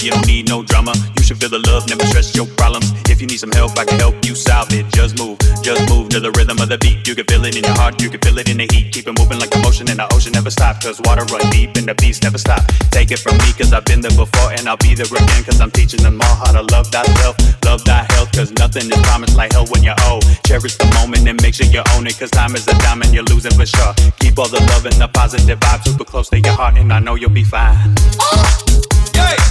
Love, 0.00 0.04
you 0.04 0.10
don't 0.10 0.26
need 0.26 0.48
no 0.48 0.62
drama. 0.62 0.92
You 1.16 1.22
should 1.22 1.38
feel 1.38 1.48
the 1.48 1.58
love, 1.70 1.88
never 1.88 2.04
stress 2.06 2.34
your 2.34 2.46
problems. 2.56 2.92
If 3.08 3.20
you 3.20 3.26
need 3.26 3.40
some 3.40 3.52
help, 3.52 3.78
I 3.78 3.84
can 3.84 3.98
help 3.98 4.14
you 4.24 4.34
solve 4.34 4.72
it. 4.72 4.86
Just 4.92 5.18
move, 5.18 5.38
just 5.62 5.88
move 5.88 5.99
the 6.20 6.30
rhythm 6.36 6.58
of 6.60 6.68
the 6.68 6.78
beat. 6.78 7.06
You 7.08 7.14
can 7.14 7.24
feel 7.24 7.44
it 7.44 7.56
in 7.56 7.64
your 7.64 7.74
heart, 7.74 8.00
you 8.00 8.10
can 8.10 8.20
feel 8.20 8.36
it 8.38 8.48
in 8.48 8.58
the 8.58 8.68
heat. 8.68 8.92
Keep 8.92 9.08
it 9.08 9.16
moving 9.18 9.38
like 9.38 9.50
the 9.50 9.58
motion 9.64 9.88
in 9.88 9.96
the 9.96 10.06
ocean 10.12 10.32
never 10.32 10.50
stop. 10.50 10.80
Cause 10.80 11.00
water 11.04 11.24
run 11.32 11.42
deep 11.50 11.76
and 11.76 11.86
the 11.88 11.94
beats 11.94 12.22
never 12.22 12.38
stop. 12.38 12.60
Take 12.92 13.10
it 13.10 13.18
from 13.18 13.36
me, 13.38 13.52
cause 13.56 13.72
I've 13.72 13.84
been 13.84 14.00
there 14.00 14.14
before 14.14 14.52
and 14.52 14.68
I'll 14.68 14.76
be 14.76 14.94
there 14.94 15.08
again. 15.08 15.42
Cause 15.44 15.60
I'm 15.60 15.70
teaching 15.70 16.02
them 16.02 16.20
all 16.20 16.36
how 16.36 16.52
to 16.52 16.62
love 16.70 16.88
thyself, 16.88 17.36
love 17.64 17.84
thy 17.84 18.04
health. 18.12 18.30
Cause 18.32 18.52
nothing 18.52 18.86
is 18.92 19.00
promised 19.02 19.36
like 19.36 19.52
hell 19.52 19.66
when 19.72 19.82
you're 19.82 19.98
old. 20.08 20.24
Cherish 20.44 20.76
the 20.76 20.88
moment 21.00 21.26
and 21.26 21.40
make 21.42 21.54
sure 21.54 21.66
you 21.66 21.82
own 21.96 22.06
it. 22.06 22.18
Cause 22.18 22.30
time 22.30 22.54
is 22.54 22.68
a 22.68 22.76
diamond, 22.84 23.14
you're 23.14 23.24
losing 23.24 23.52
for 23.56 23.66
sure. 23.66 23.92
Keep 24.20 24.38
all 24.38 24.48
the 24.48 24.60
love 24.74 24.84
and 24.84 24.96
the 25.00 25.08
positive 25.08 25.58
vibes 25.60 25.84
super 25.84 26.04
close 26.04 26.28
to 26.30 26.38
your 26.38 26.54
heart, 26.54 26.76
and 26.76 26.92
I 26.92 27.00
know 27.00 27.14
you'll 27.14 27.30
be 27.30 27.44
fine. 27.44 27.96
to 28.10 28.50
the 28.50 29.50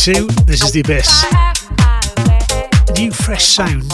2022. 0.00 0.44
This 0.44 0.62
is 0.62 0.72
The 0.72 0.80
Abyss. 0.80 1.24
New 2.98 3.10
fresh 3.10 3.44
sound. 3.44 3.92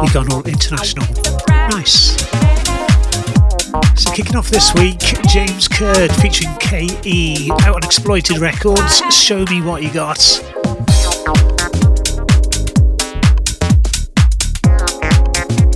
We've 0.00 0.14
gone 0.14 0.32
all 0.32 0.42
international. 0.46 1.06
Nice. 1.68 2.16
So, 4.00 4.10
kicking 4.12 4.36
off 4.36 4.48
this 4.48 4.72
week, 4.74 4.98
James 5.28 5.68
Curd 5.68 6.10
featuring 6.12 6.56
KE 6.56 7.50
out 7.50 7.76
on 7.76 7.84
Exploited 7.84 8.38
Records. 8.38 9.02
Show 9.14 9.44
me 9.50 9.60
what 9.60 9.82
you 9.82 9.92
got. 9.92 10.20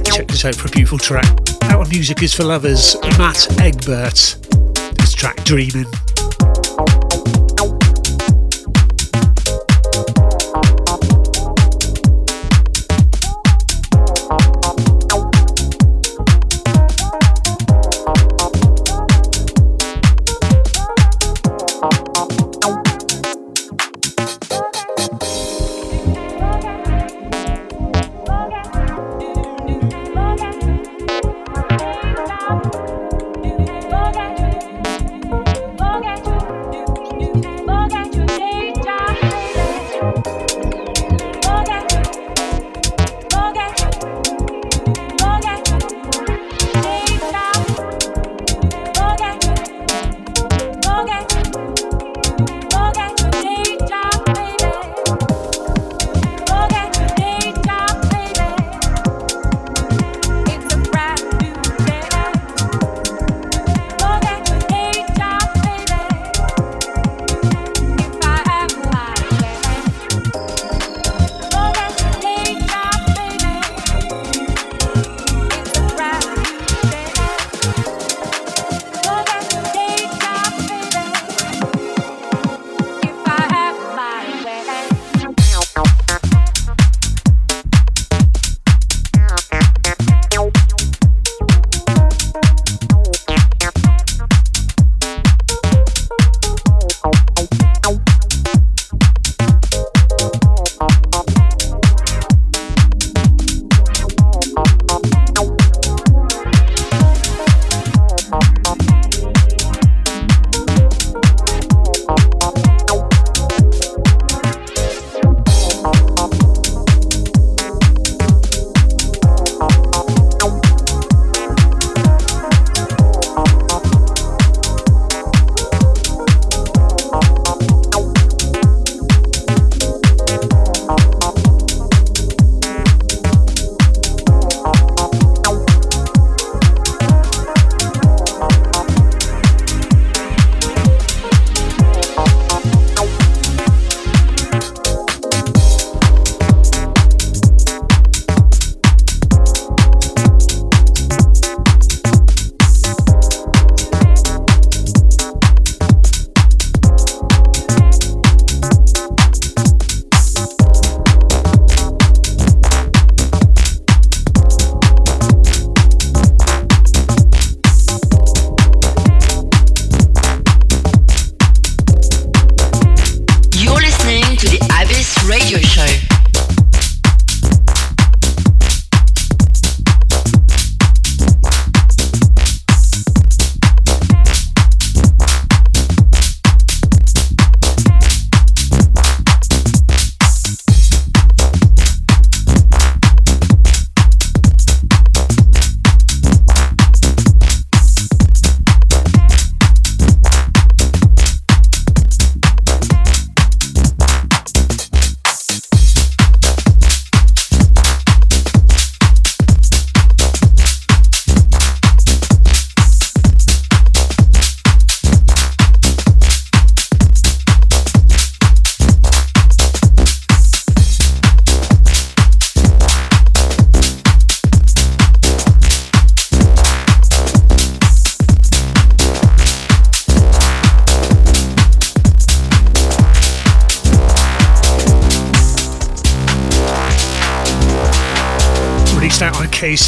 Check 0.05 0.27
this 0.29 0.45
out 0.47 0.55
for 0.55 0.69
a 0.69 0.71
beautiful 0.71 0.99
track. 0.99 1.27
Our 1.65 1.85
music 1.89 2.23
is 2.23 2.33
for 2.33 2.45
lovers, 2.45 2.97
Matt 3.19 3.47
Egbert. 3.61 4.37
This 4.97 5.13
track, 5.13 5.45
Dreaming. 5.45 5.85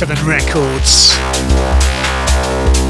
K7 0.01 0.27
Records. 0.27 1.11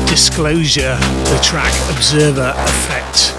Disclosure, 0.09 0.97
the 1.25 1.41
track 1.43 1.75
Observer 1.91 2.55
Effect. 2.57 3.30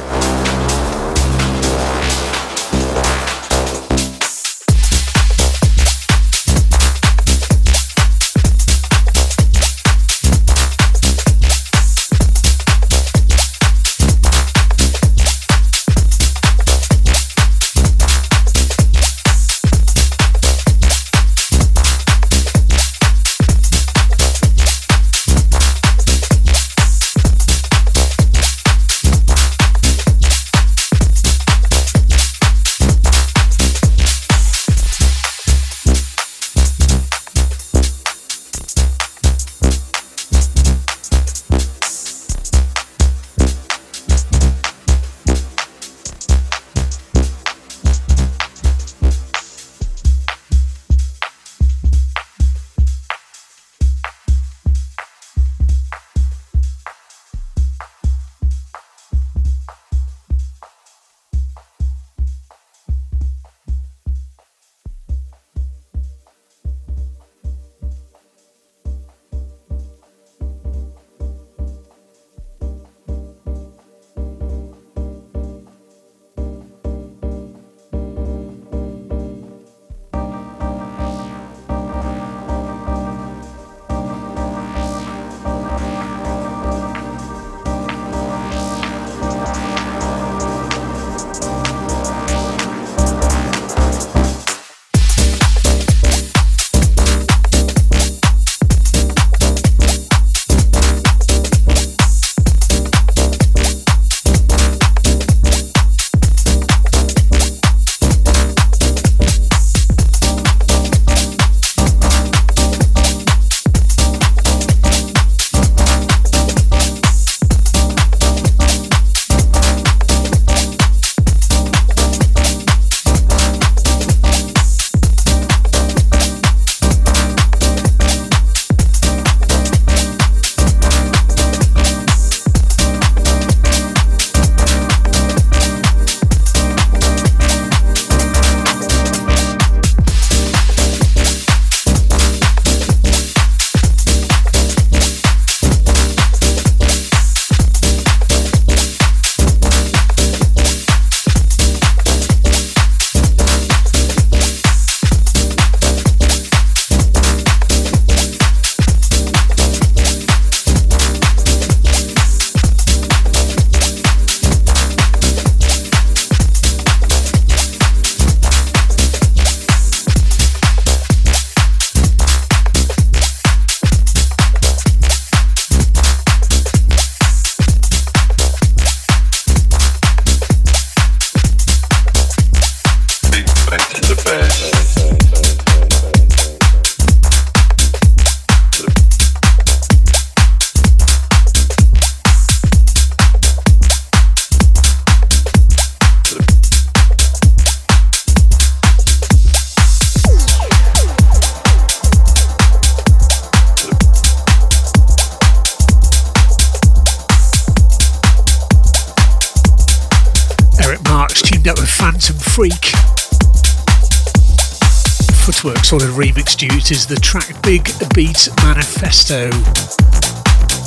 Footwork 215.91 216.13
Solid 216.13 216.25
remix 216.25 216.55
dude 216.55 216.89
is 216.89 217.05
the 217.05 217.17
track 217.17 217.61
Big 217.63 217.83
Beat 218.15 218.47
Manifesto. 218.63 219.49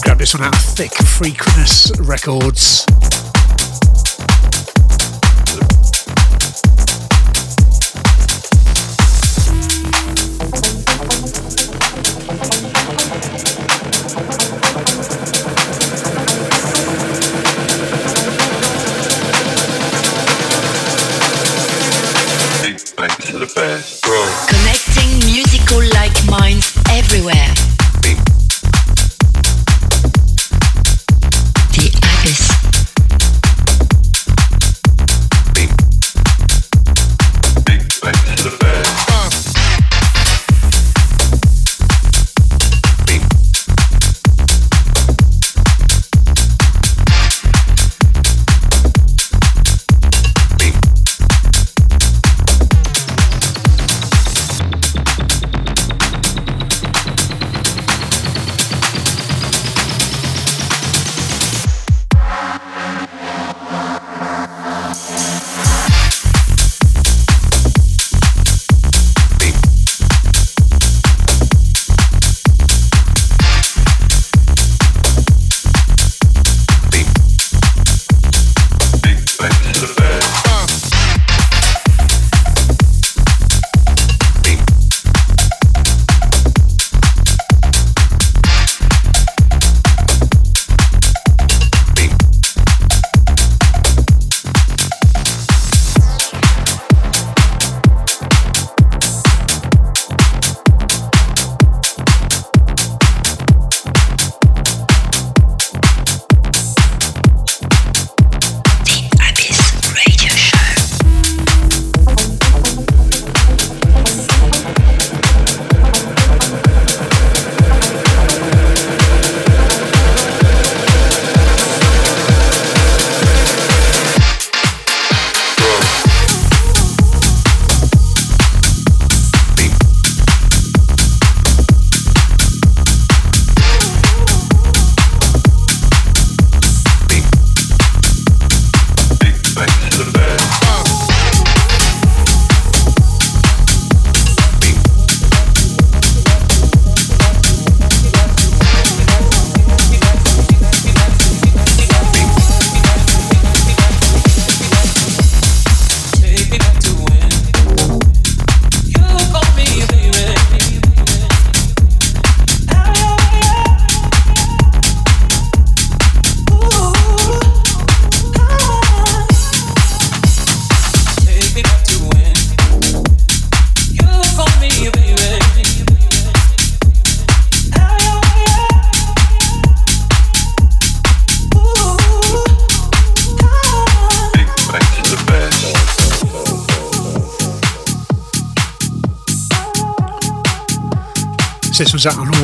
Grab 0.02 0.16
this 0.16 0.32
one 0.32 0.42
out 0.42 0.54
of 0.54 0.62
Thick 0.62 0.92
Freakness 0.92 1.92
Records. 2.08 3.13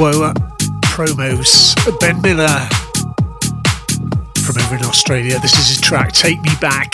Was 0.00 0.16
WOA 0.16 0.30
uh, 0.30 0.34
promos. 0.82 2.00
Ben 2.00 2.20
Miller 2.22 2.68
from 4.42 4.62
over 4.62 4.76
in 4.76 4.84
Australia. 4.84 5.38
This 5.40 5.58
is 5.58 5.68
his 5.68 5.80
track, 5.80 6.12
Take 6.12 6.40
Me 6.40 6.50
Back. 6.60 6.89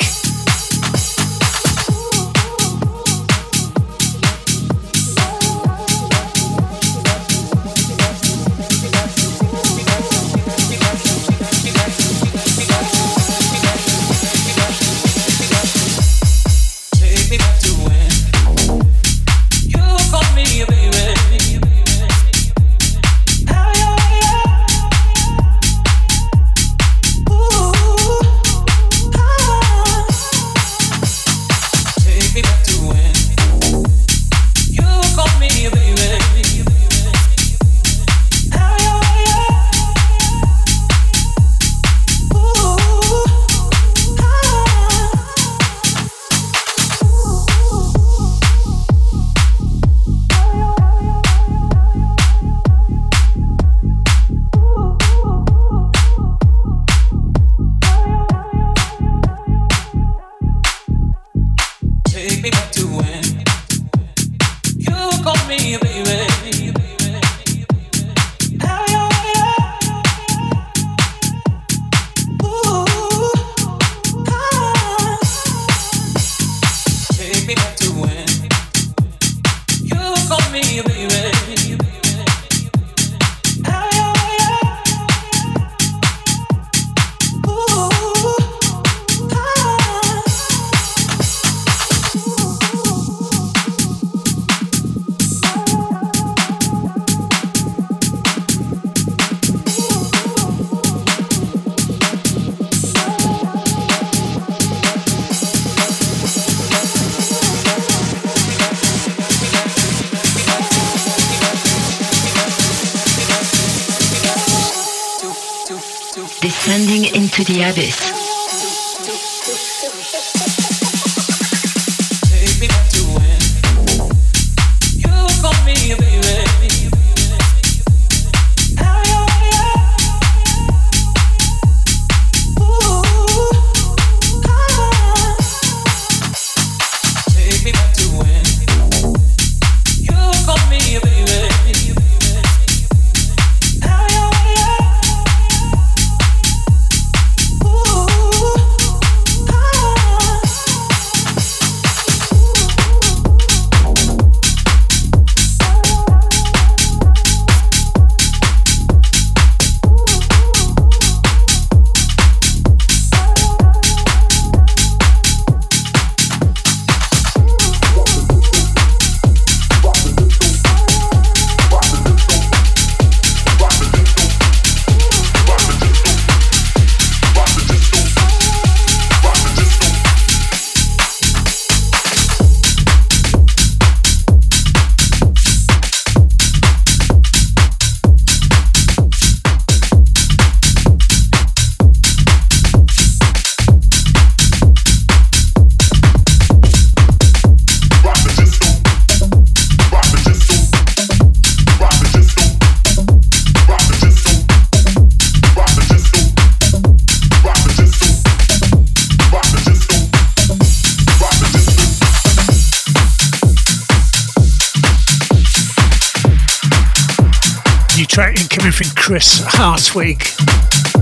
Chris 219.57 219.89
Hartwig. 219.89 220.23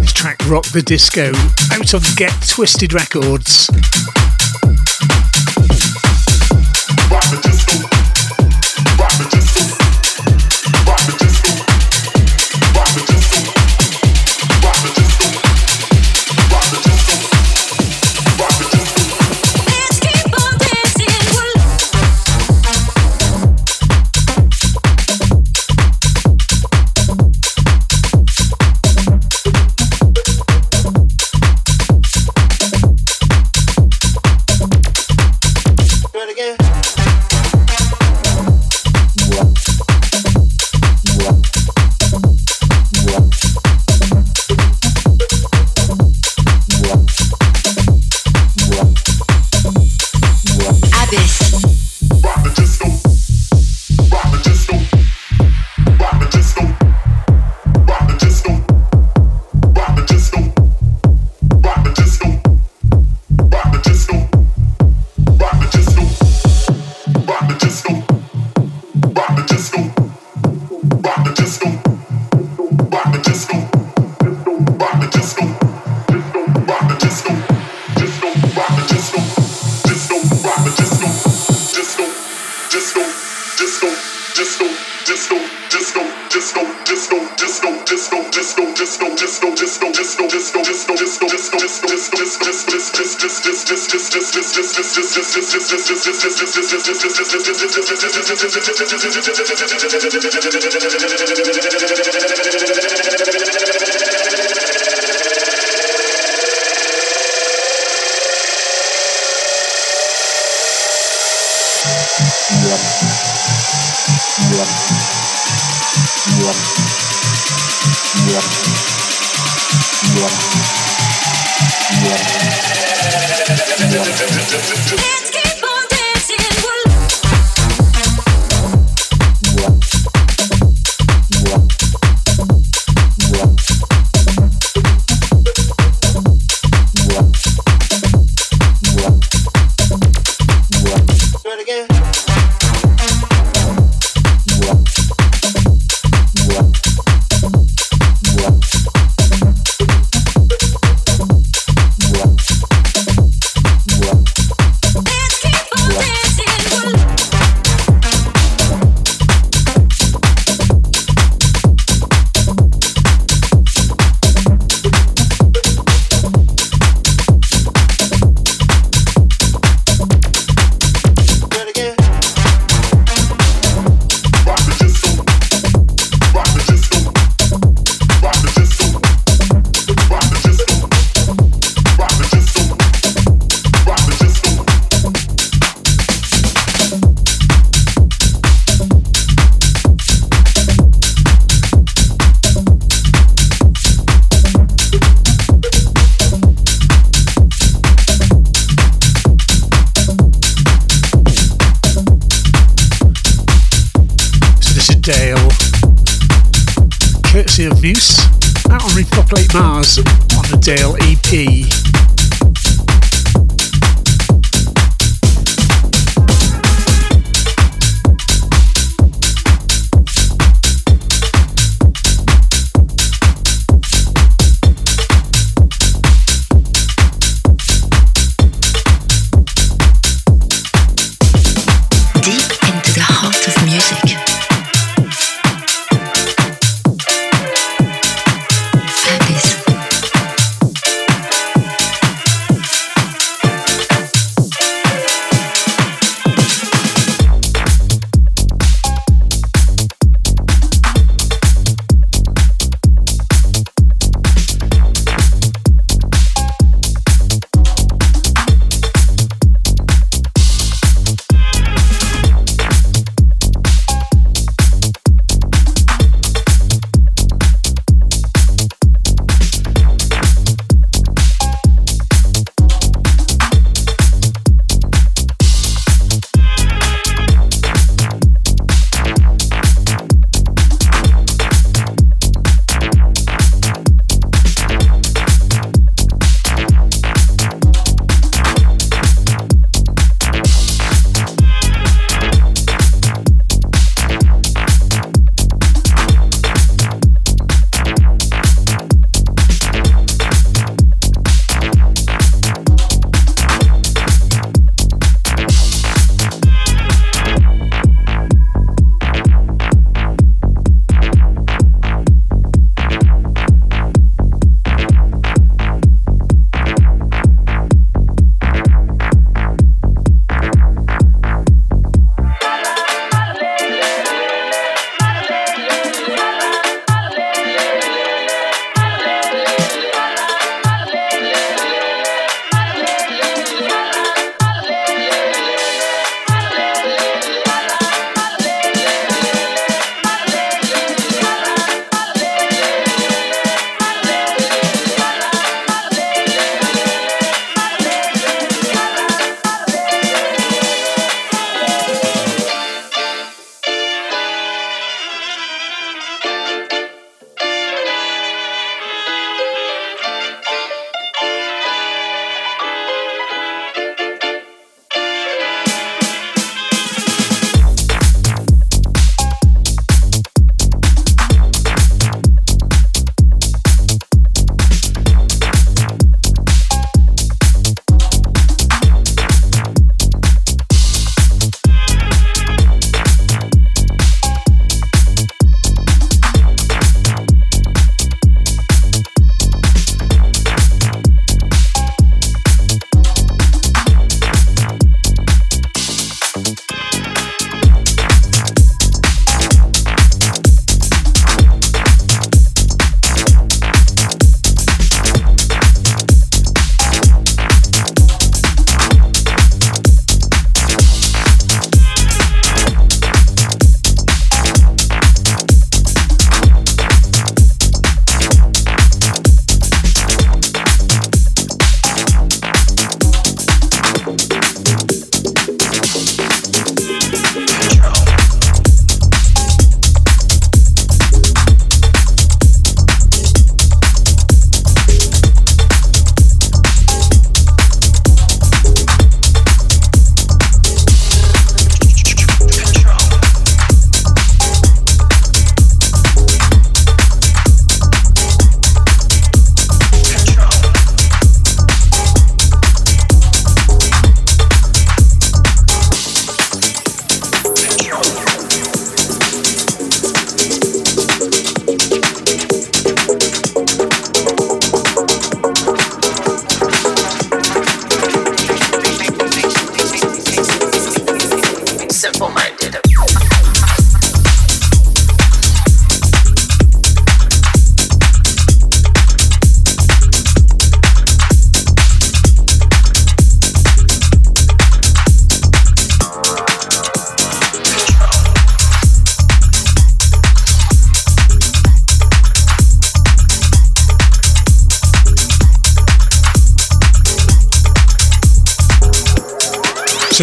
His 0.01 0.13
track 0.13 0.39
Rock 0.49 0.65
the 0.67 0.83
Disco 0.83 1.33
out 1.73 1.95
on 1.95 2.01
Get 2.17 2.33
Twisted 2.47 2.93
Records. 2.93 3.69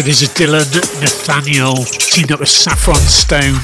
There's 0.04 0.22
a 0.22 0.26
Dylan 0.26 0.64
Nathaniel 1.00 1.76
teamed 1.76 2.32
up 2.32 2.40
with 2.40 2.48
Saffron 2.48 2.96
Stone. 2.96 3.54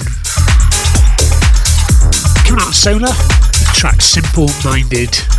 Coming 2.47 2.63
out 2.63 2.69
of 2.69 2.75
Solar, 2.77 3.09
the 3.09 3.71
track 3.75 4.01
Simple 4.01 4.49
Minded. 4.65 5.38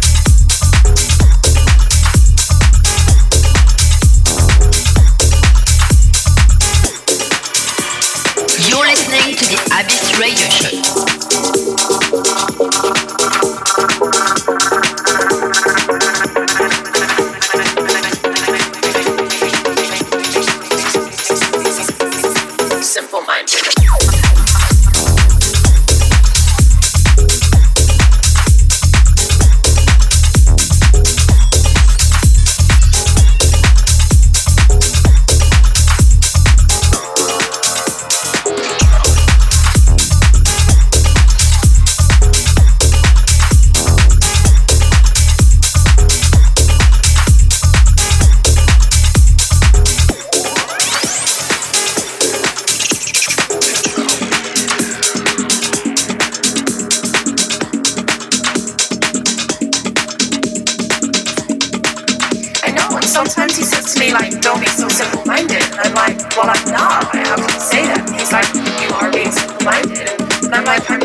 Bye-bye. 70.50 70.99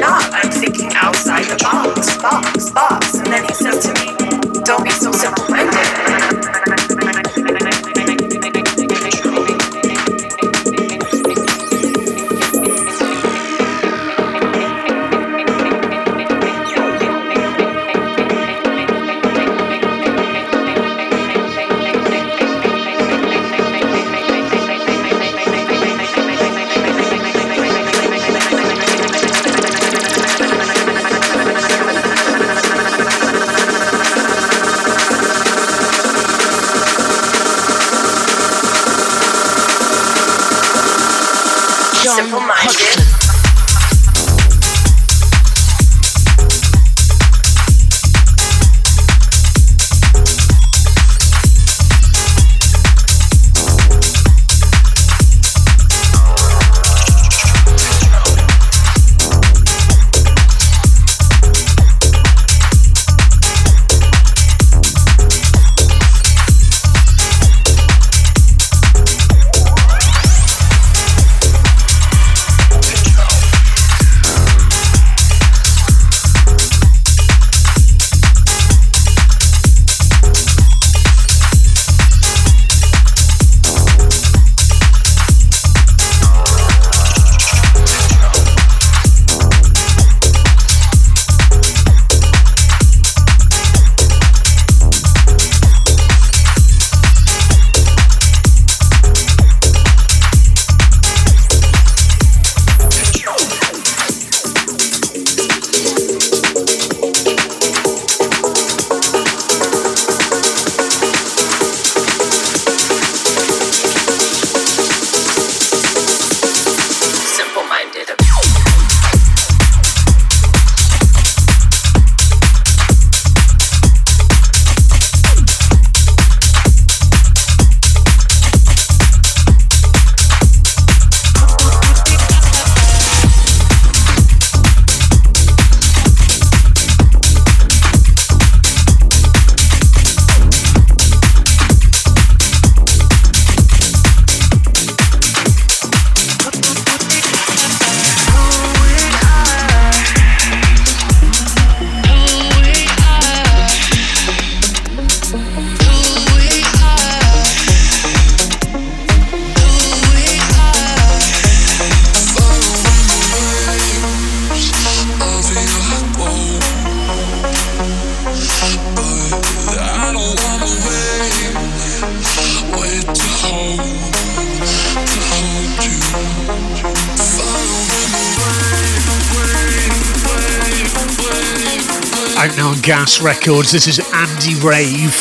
Records. 183.21 183.71
This 183.71 183.87
is 183.87 183.99
Andy 184.13 184.55
Rave, 184.61 185.13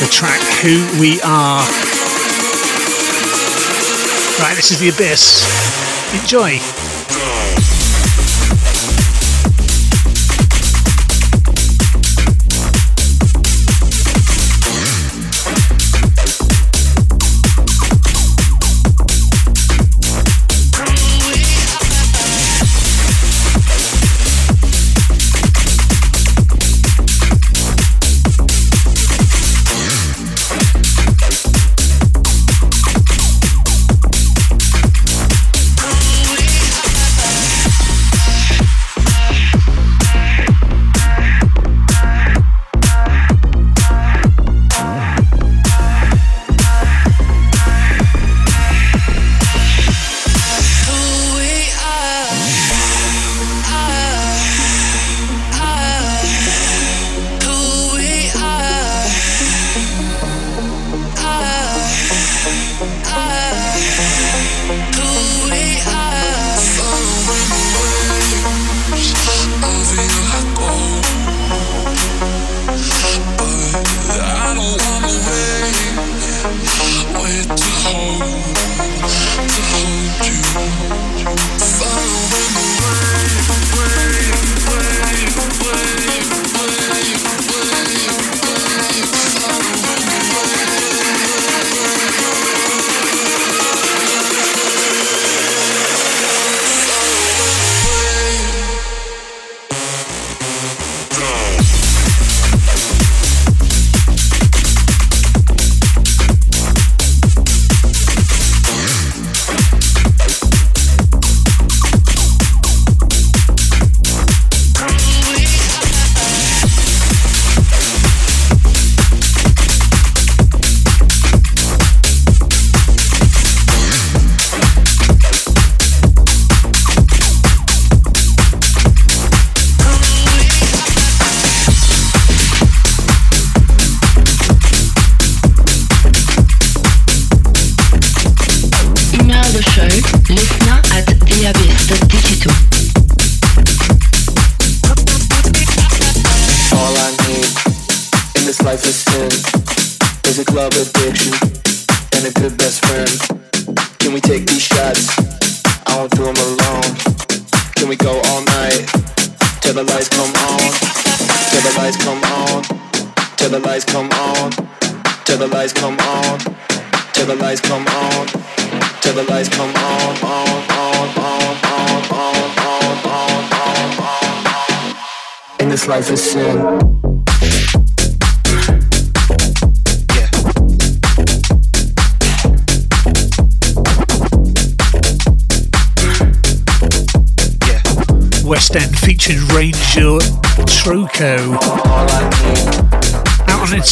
the 0.00 0.08
track 0.10 0.40
Who 0.62 0.86
We 1.00 1.20
Are. 1.22 1.60
Right, 4.40 4.54
this 4.56 4.70
is 4.70 4.80
The 4.80 4.88
Abyss. 4.88 5.44
Enjoy. 6.20 6.69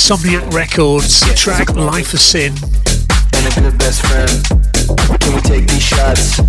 Insomniac 0.08 0.54
Records, 0.54 1.20
track 1.34 1.74
Life 1.74 2.14
of 2.14 2.20
Sin. 2.20 2.54
And 3.34 3.46
a 3.46 3.60
good 3.60 3.78
best 3.78 4.00
friend. 4.06 5.20
Can 5.20 5.34
we 5.34 5.40
take 5.42 5.68
these 5.68 5.82
shots? 5.82 6.47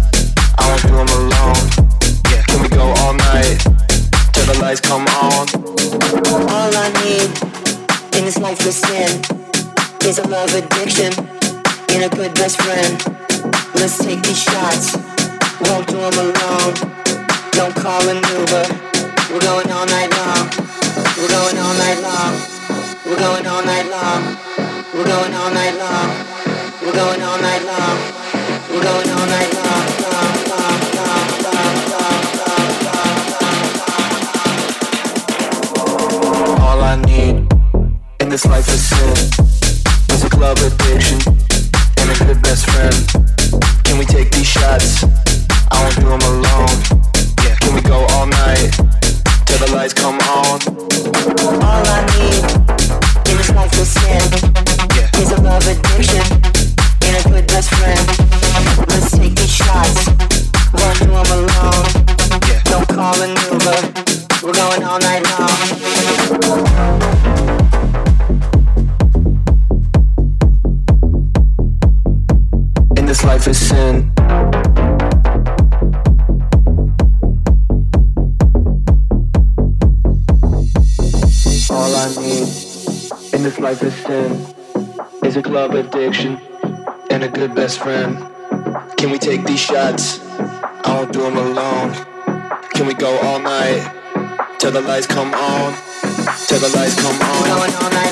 addiction 55.70 56.39
friend? 87.90 88.18
Can 88.98 89.10
we 89.10 89.18
take 89.18 89.44
these 89.46 89.60
shots? 89.60 90.20
I 90.86 90.94
won't 90.96 91.12
do 91.12 91.22
them 91.22 91.38
alone. 91.38 91.90
Can 92.76 92.86
we 92.86 92.94
go 92.94 93.12
all 93.26 93.40
night? 93.40 93.82
Till 94.60 94.72
the 94.72 94.82
lights 94.82 95.08
come 95.08 95.34
on. 95.34 95.74
Till 96.48 96.60
the 96.60 96.72
lights 96.78 97.02
come 97.02 97.20
on. 97.20 97.44
Going 97.46 97.74
all 97.82 97.90
night. 97.90 98.09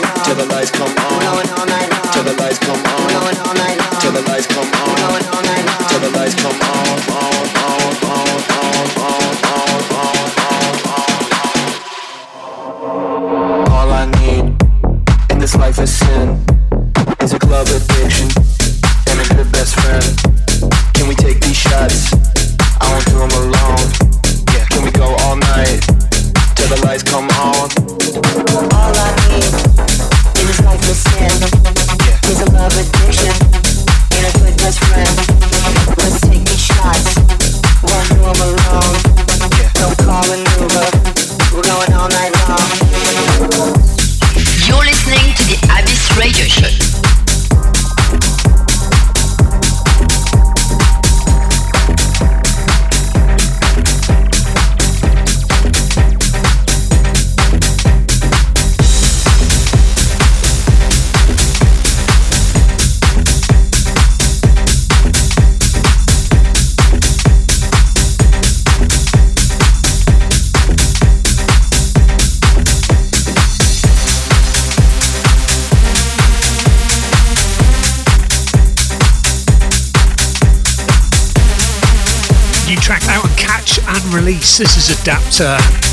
Selector. 85.37 85.86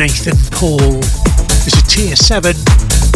Nathan 0.00 0.38
Paul. 0.52 0.78
This 1.60 1.76
is 1.76 1.82
Tier 1.82 2.16
7 2.16 2.56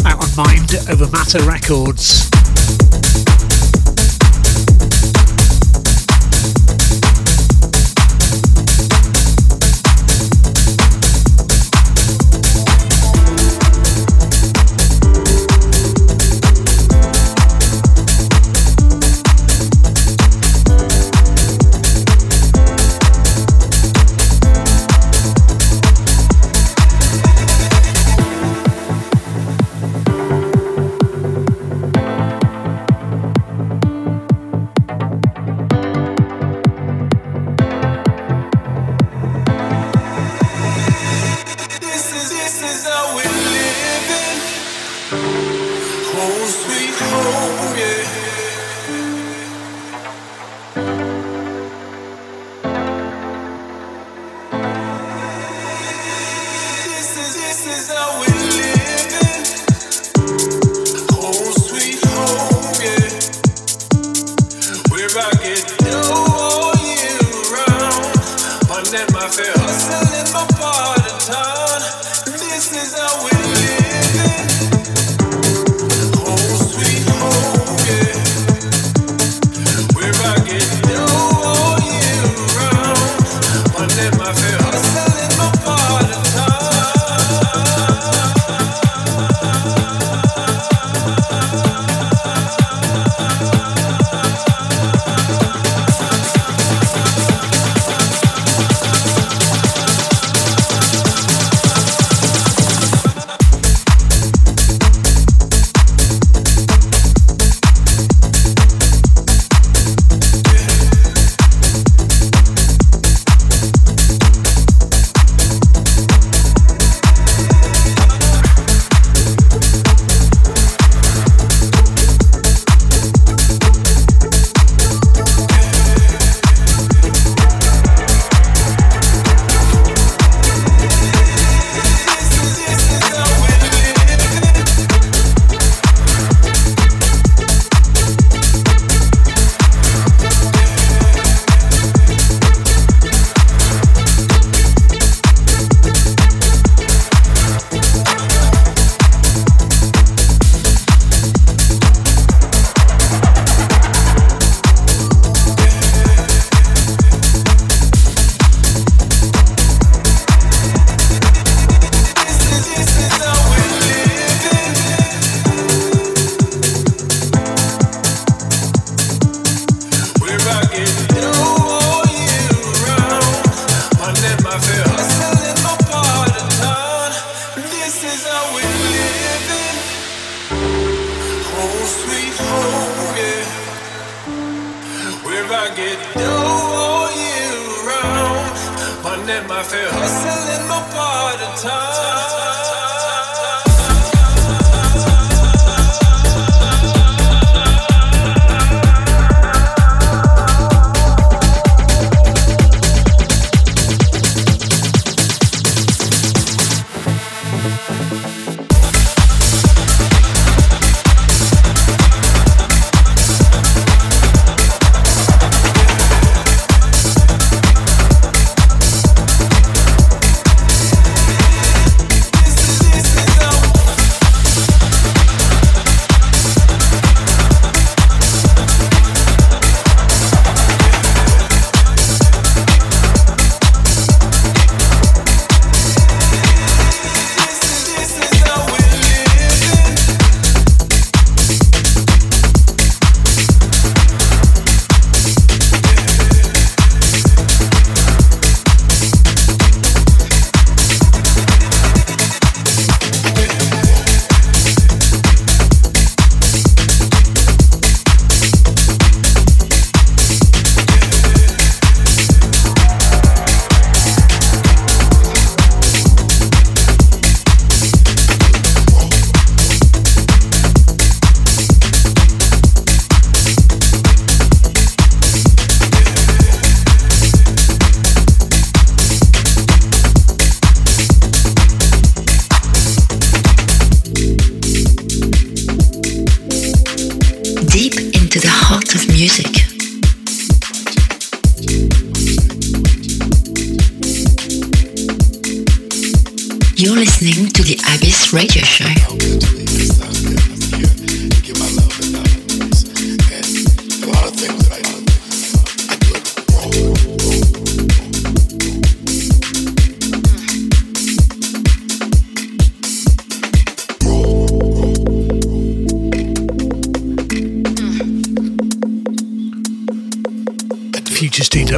out 0.05 0.23
on 0.23 0.37
Mind 0.37 0.75
Over 0.91 1.09
Matter 1.09 1.43
Records. 1.45 2.34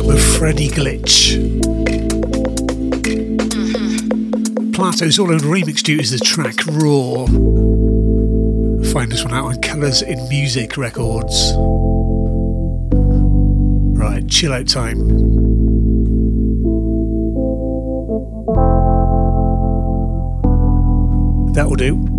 With 0.06 0.22
Freddie 0.36 0.68
Glitch. 0.68 1.36
Mm-hmm. 3.50 4.70
Plato's 4.72 5.18
all 5.18 5.32
own 5.32 5.40
remix 5.40 5.82
duties 5.82 6.12
the 6.12 6.18
track 6.18 6.64
Raw. 6.66 7.26
Find 8.92 9.10
this 9.10 9.24
one 9.24 9.34
out 9.34 9.46
on 9.46 9.60
Colours 9.60 10.02
in 10.02 10.28
Music 10.28 10.76
Records. 10.76 11.52
Right, 13.98 14.28
chill 14.28 14.52
out 14.52 14.68
time. 14.68 14.98
That 21.54 21.68
will 21.68 21.76
do. 21.76 22.15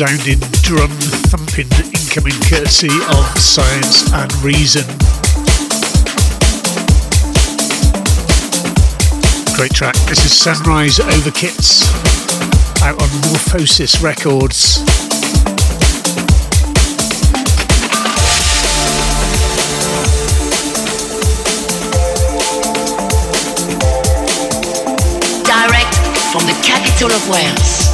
Resounding 0.00 0.40
drum 0.62 0.90
thumping 1.30 1.70
incoming 1.94 2.34
courtesy 2.50 2.88
of 2.88 3.38
Science 3.38 4.12
and 4.12 4.32
Reason. 4.42 4.82
Great 9.54 9.70
track. 9.70 9.94
This 10.08 10.24
is 10.24 10.36
Sunrise 10.36 10.98
Over 10.98 11.30
Kits 11.30 11.84
out 12.82 13.00
on 13.00 13.08
Morphosis 13.22 14.02
Records. 14.02 14.78
Direct 25.44 25.94
from 26.32 26.46
the 26.48 26.60
capital 26.64 27.12
of 27.12 27.28
Wales. 27.28 27.93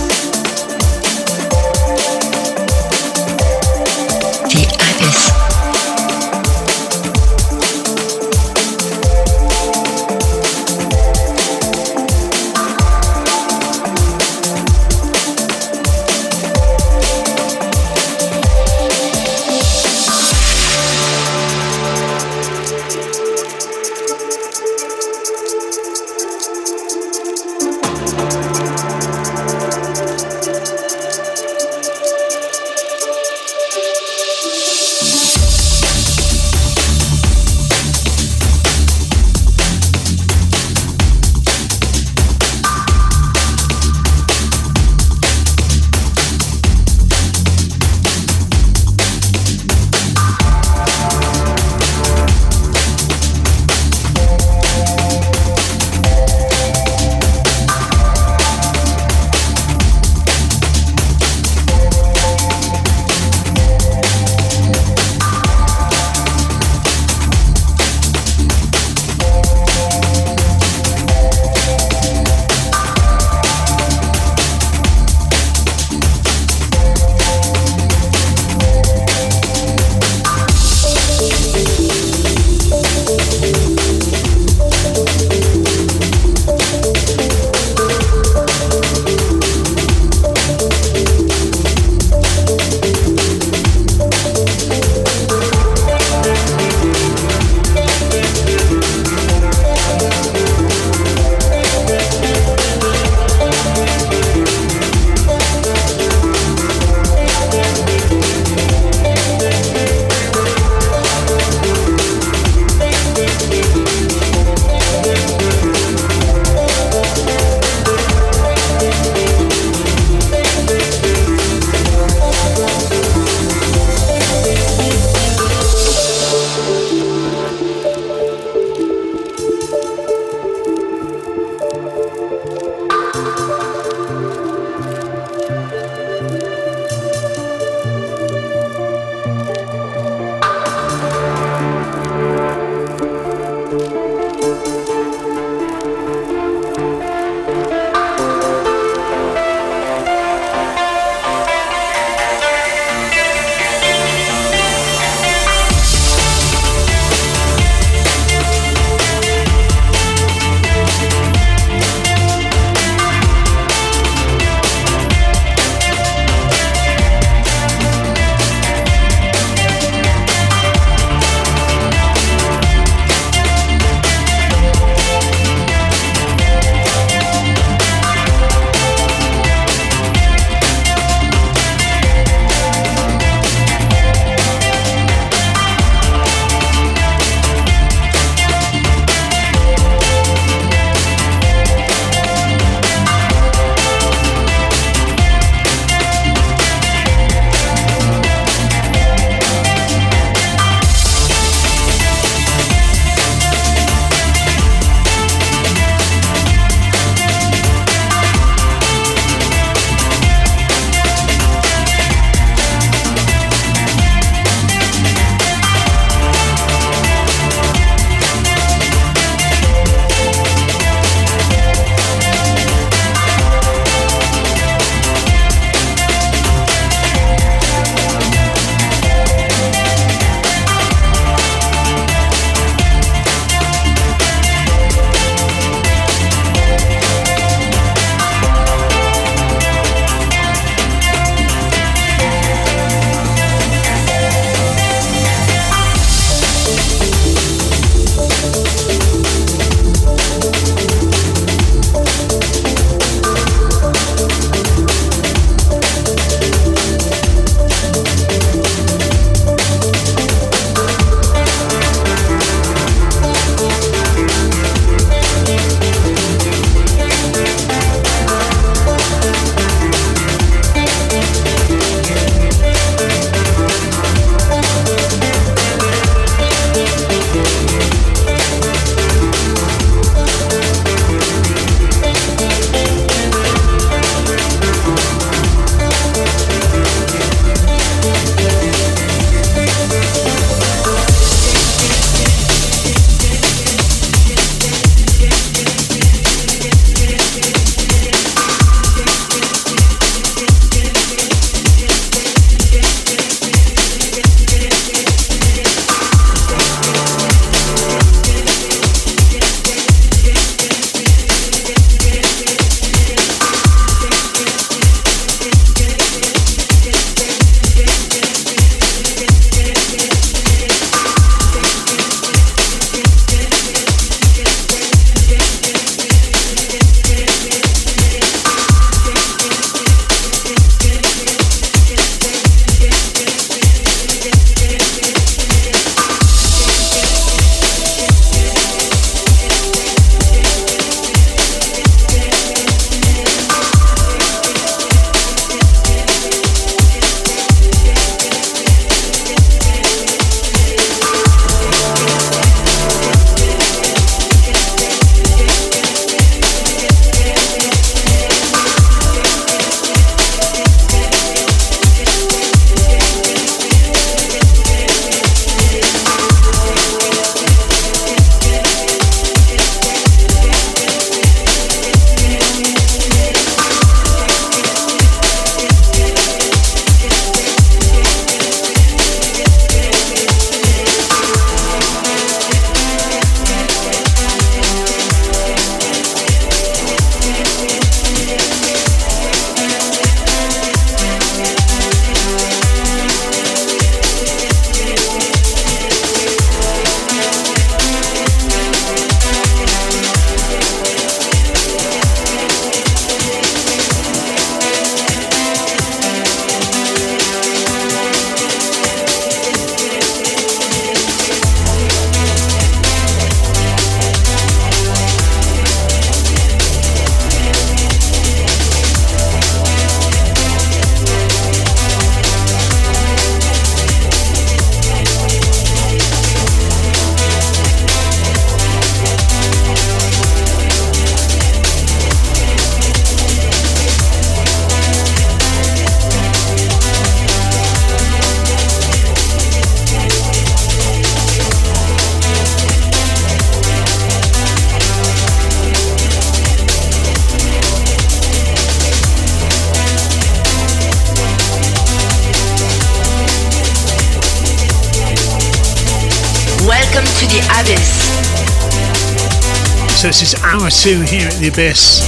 So 460.00 460.06
this 460.06 460.22
is 460.22 460.34
hour 460.42 460.70
two 460.70 461.02
here 461.02 461.28
at 461.28 461.34
the 461.34 461.48
Abyss. 461.52 462.00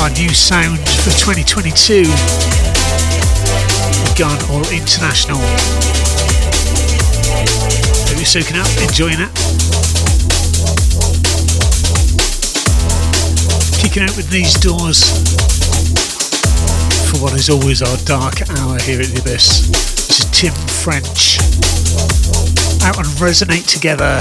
Our 0.00 0.08
new 0.16 0.30
sound 0.30 0.78
for 1.04 1.12
2022. 1.20 2.00
We've 2.00 2.08
gone 4.16 4.40
all 4.48 4.64
international. 4.72 5.36
Hope 8.08 8.16
you're 8.16 8.24
soaking 8.24 8.56
up, 8.56 8.72
enjoying 8.80 9.20
it. 9.20 9.28
Kicking 13.82 14.04
out 14.04 14.16
with 14.16 14.30
these 14.30 14.54
doors 14.54 15.04
for 17.10 17.18
what 17.22 17.34
is 17.34 17.50
always 17.50 17.82
our 17.82 17.98
dark 18.06 18.48
hour 18.56 18.80
here 18.80 19.00
at 19.02 19.08
the 19.08 19.20
Abyss. 19.20 19.68
This 19.68 20.20
is 20.20 20.30
Tim 20.30 20.54
French. 20.54 21.79
Out 22.82 22.96
on 22.96 23.04
Resonate 23.16 23.66
Together. 23.66 24.20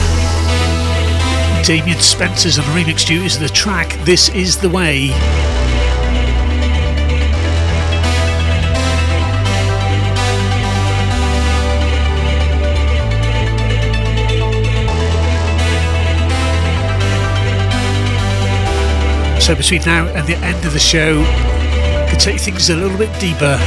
Damien 1.64 1.99
Spencer's 1.99 2.60
on 2.60 2.66
remix 2.66 3.05
duties 3.05 3.36
of 3.36 3.41
the 3.41 3.49
track 3.49 3.93
This 4.03 4.28
Is 4.30 4.57
the 4.57 4.70
Way. 4.70 5.10
So 19.39 19.55
between 19.55 19.82
now 19.84 20.07
and 20.07 20.28
the 20.28 20.36
end 20.43 20.66
of 20.66 20.74
the 20.74 20.80
show, 20.80 21.22
I 21.22 22.07
could 22.10 22.20
take 22.20 22.39
things 22.39 22.70
a 22.70 22.76
little 22.76 22.97
bit 22.97 23.20
deeper. 23.20 23.57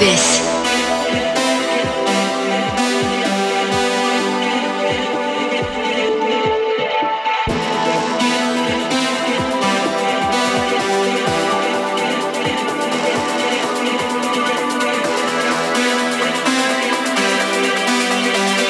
Abyss. 0.00 0.40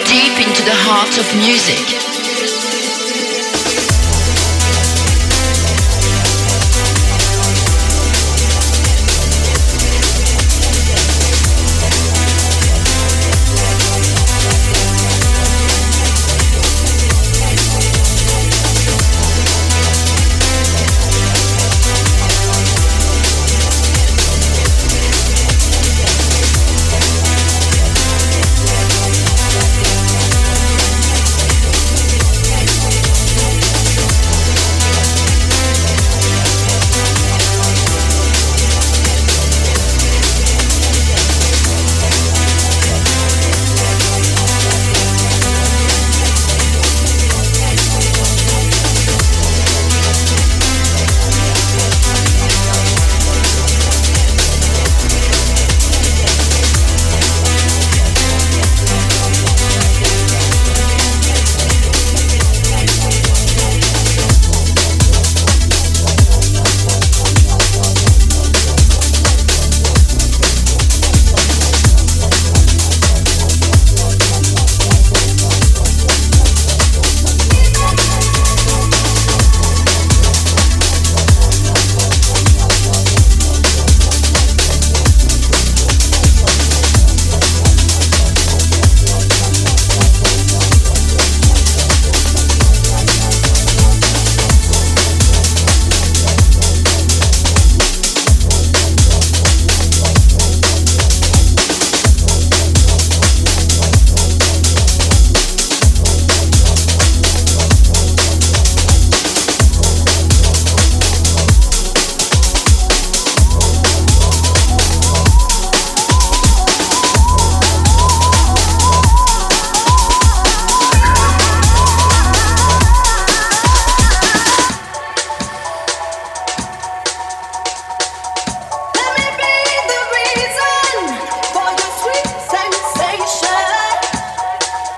Deep 0.08 0.48
into 0.48 0.62
the 0.64 0.74
heart 0.74 1.16
of 1.16 1.36
music. 1.36 2.09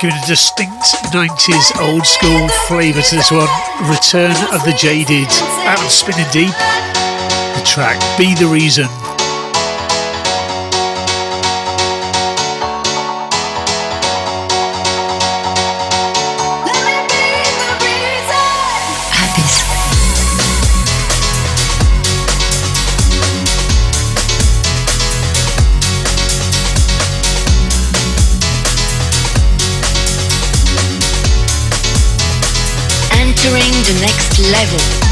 Giving 0.03 0.19
a 0.19 0.27
distinct 0.27 0.83
90s 1.13 1.81
old 1.81 2.05
school 2.05 2.49
flavour 2.67 3.01
to 3.01 3.15
this 3.15 3.31
one. 3.31 3.47
Return 3.89 4.33
of 4.53 4.65
the 4.65 4.75
Jaded. 4.77 5.29
Out 5.65 5.79
and 5.79 5.91
Spinnin' 5.93 6.29
Deep. 6.33 6.51
The 6.51 7.63
track 7.65 8.01
Be 8.19 8.35
the 8.35 8.49
Reason. 8.49 9.12
The 33.85 34.01
next 34.01 34.39
level. 34.39 35.12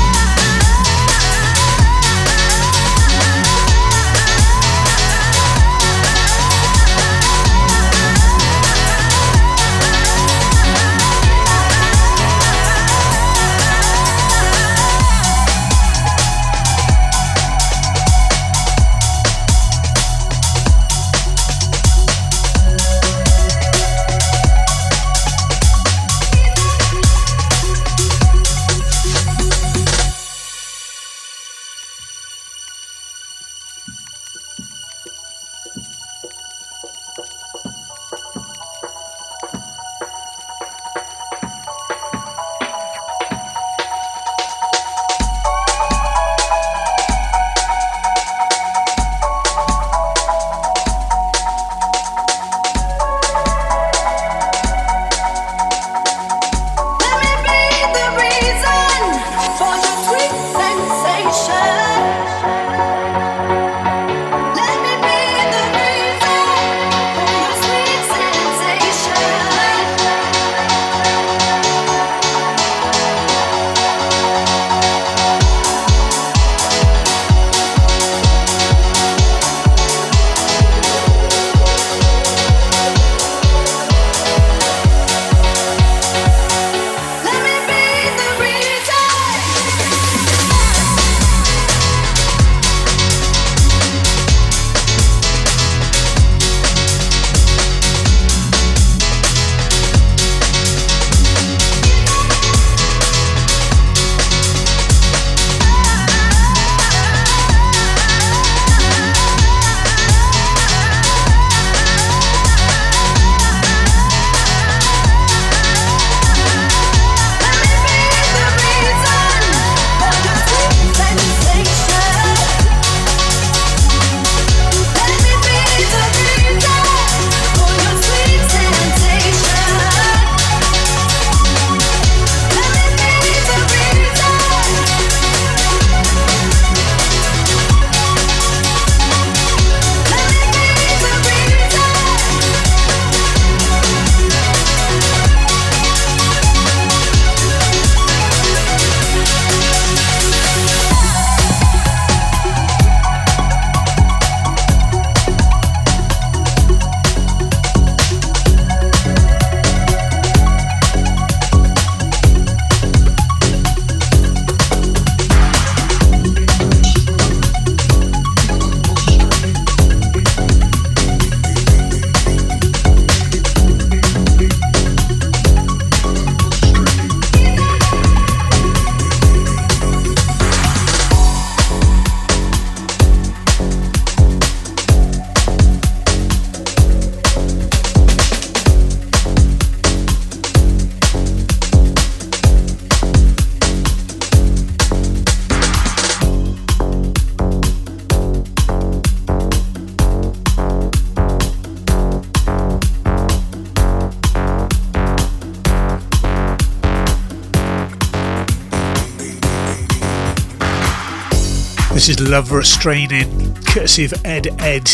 This 212.01 212.19
is 212.19 212.31
Love 212.31 212.51
Restraining, 212.51 213.55
courtesy 213.57 214.07
of 214.07 214.15
Ed 214.25 214.47
Ed, 214.59 214.89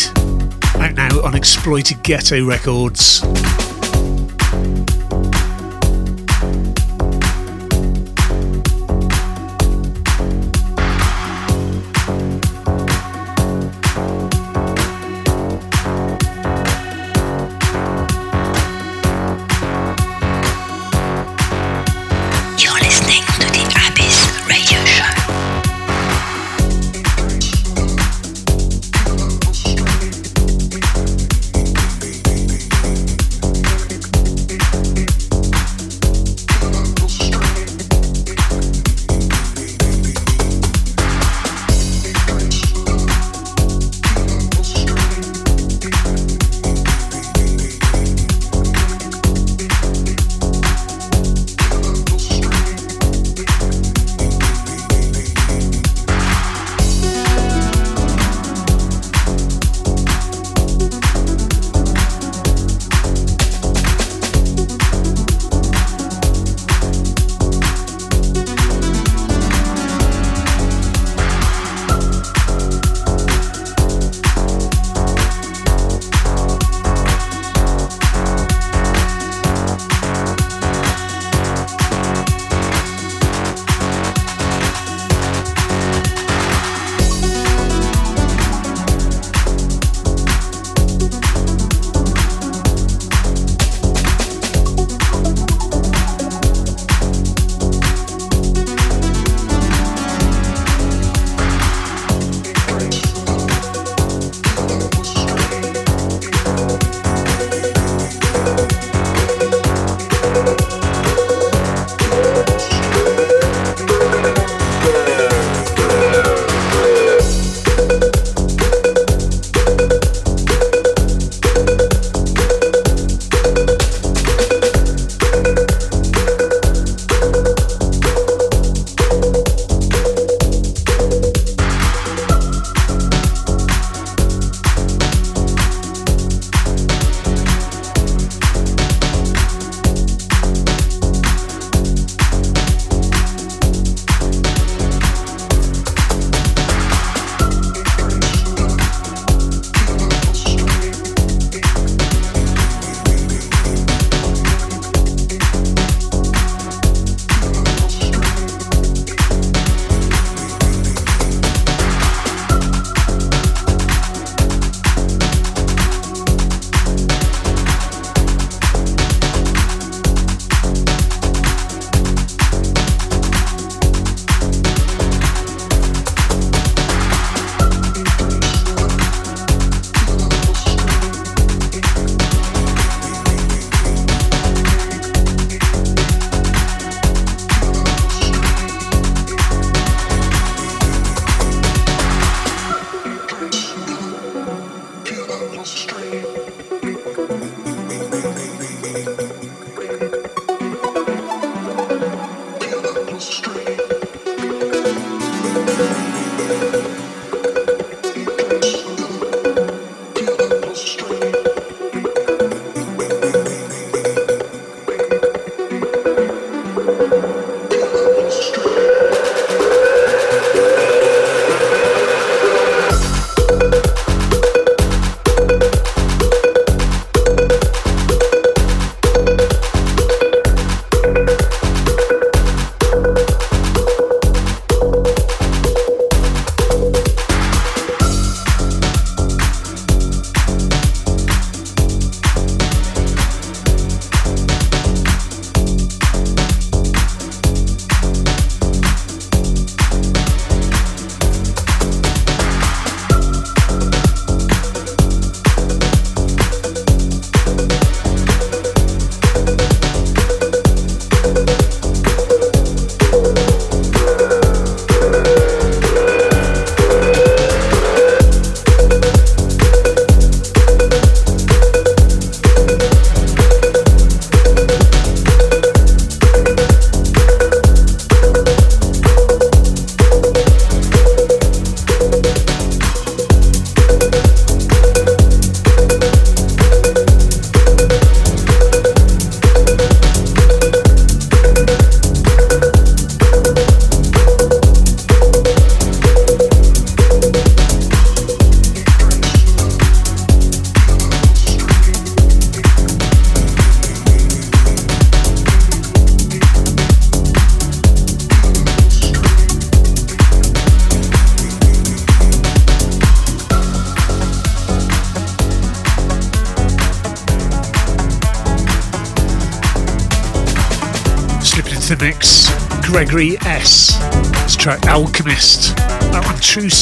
out 0.75 0.93
now 0.95 1.21
on 1.23 1.35
Exploited 1.35 2.03
Ghetto 2.03 2.45
Records. 2.45 3.21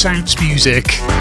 One, 0.04 0.26
True 0.26 1.15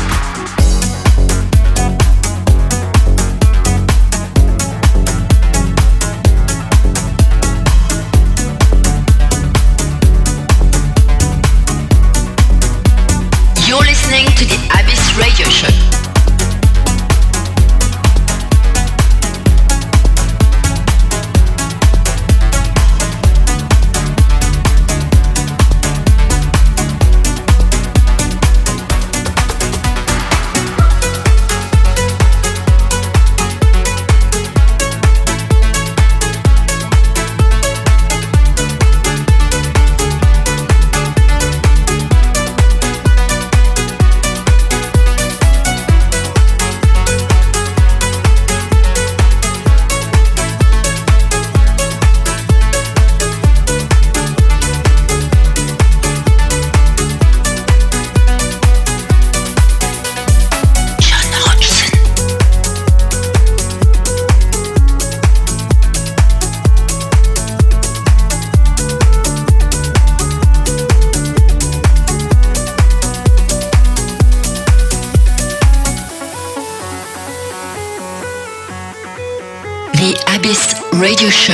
Sounds 79.96 80.24
Abyss 80.28 80.84
radio 80.96 81.30
show 81.30 81.54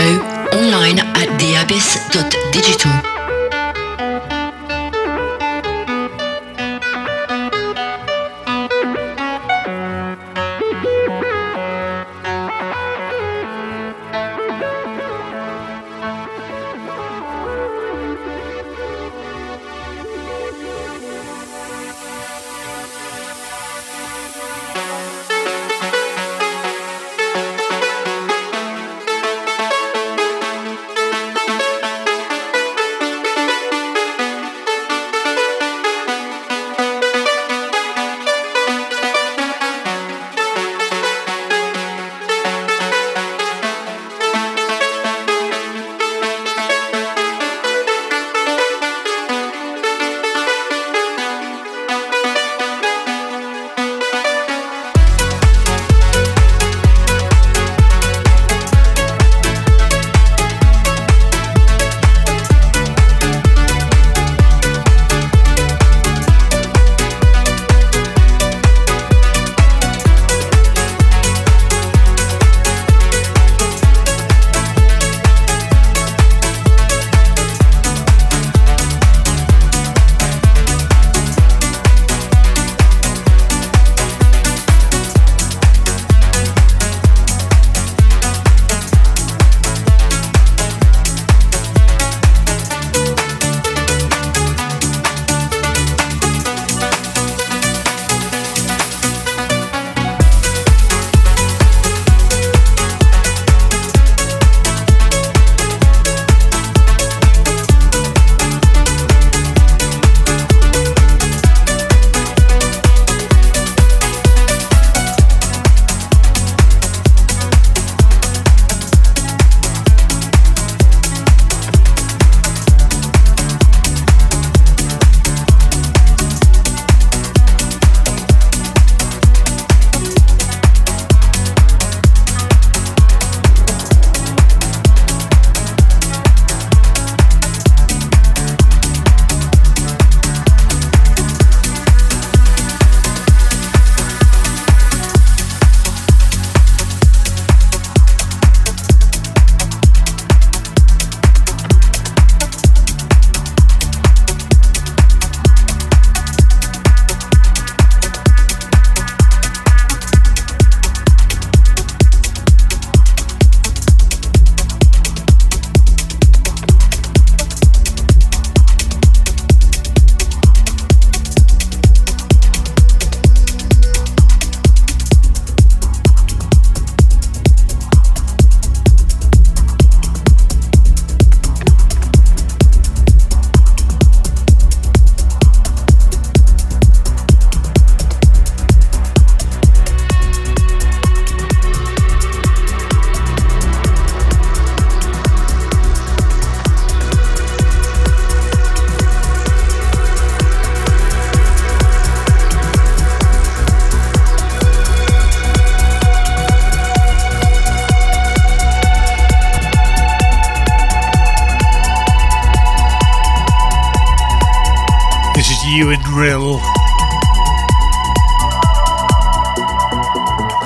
online 0.54 1.00
at 1.00 1.40
theabyss.digital. 1.40 3.11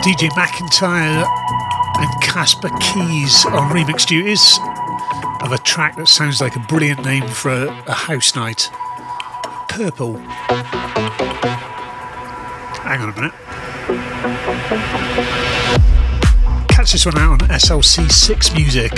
DJ 0.06 0.30
McIntyre 0.34 1.26
and 1.98 2.22
Casper 2.22 2.70
Keys 2.80 3.44
on 3.48 3.72
remix 3.72 4.06
duties 4.06 4.60
of 5.42 5.52
a 5.52 5.58
track 5.64 5.96
that 5.96 6.08
sounds 6.08 6.40
like 6.40 6.56
a 6.56 6.60
brilliant 6.60 7.04
name 7.04 7.28
for 7.28 7.50
a, 7.50 7.84
a 7.88 7.92
house 7.92 8.36
night. 8.36 8.70
Purple. 9.68 10.18
Hang 12.84 13.02
on 13.02 13.10
a 13.10 13.16
minute. 13.16 13.34
Catch 16.70 16.92
this 16.92 17.08
one 17.08 17.18
out 17.18 17.42
on 17.42 17.50
SLC6 17.50 18.54
Music. 18.54 18.92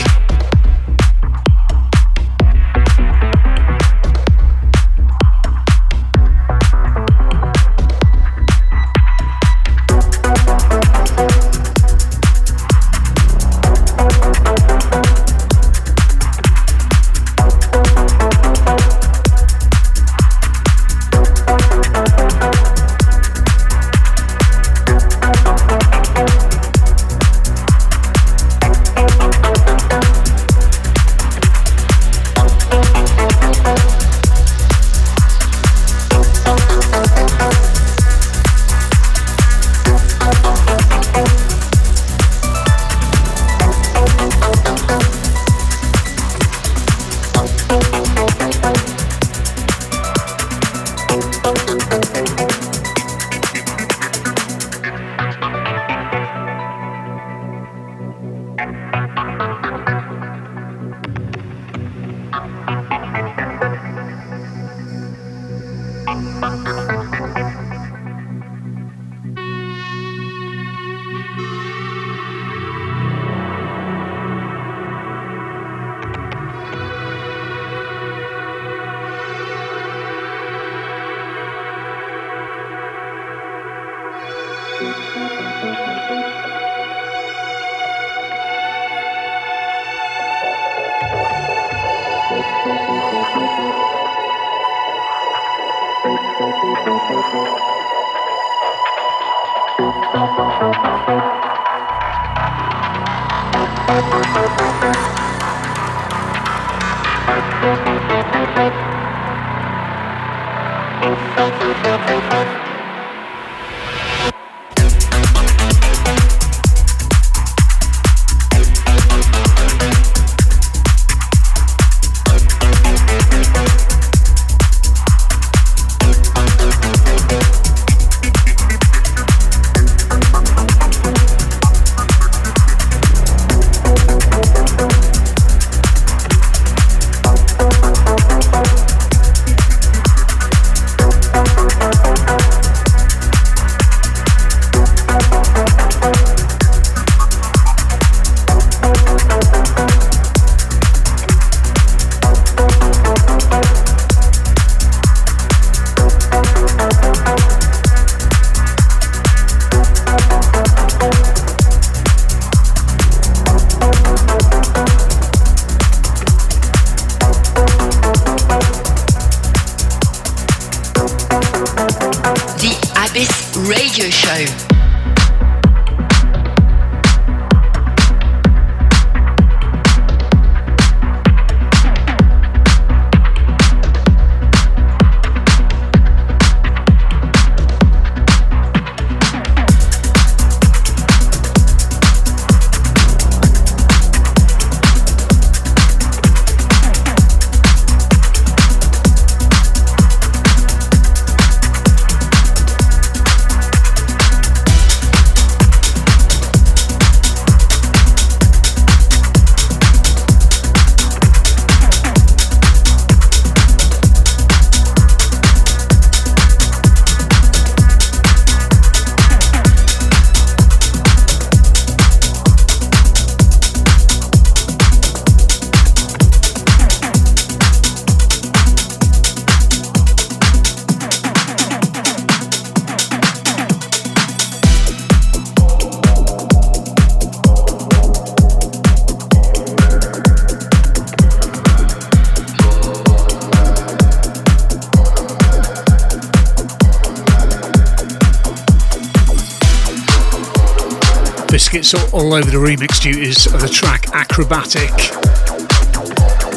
All 251.94 252.34
over 252.34 252.52
the 252.52 252.58
remix 252.58 253.02
duties 253.02 253.46
of 253.46 253.62
the 253.62 253.70
track 253.70 254.08
Acrobatic, 254.14 254.92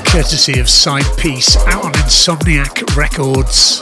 courtesy 0.04 0.58
of 0.58 0.68
Side 0.68 1.04
Piece, 1.18 1.56
out 1.66 1.84
on 1.84 1.92
Insomniac 1.92 2.96
Records. 2.96 3.78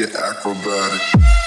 get 0.00 0.16
acrobatic. 0.16 1.39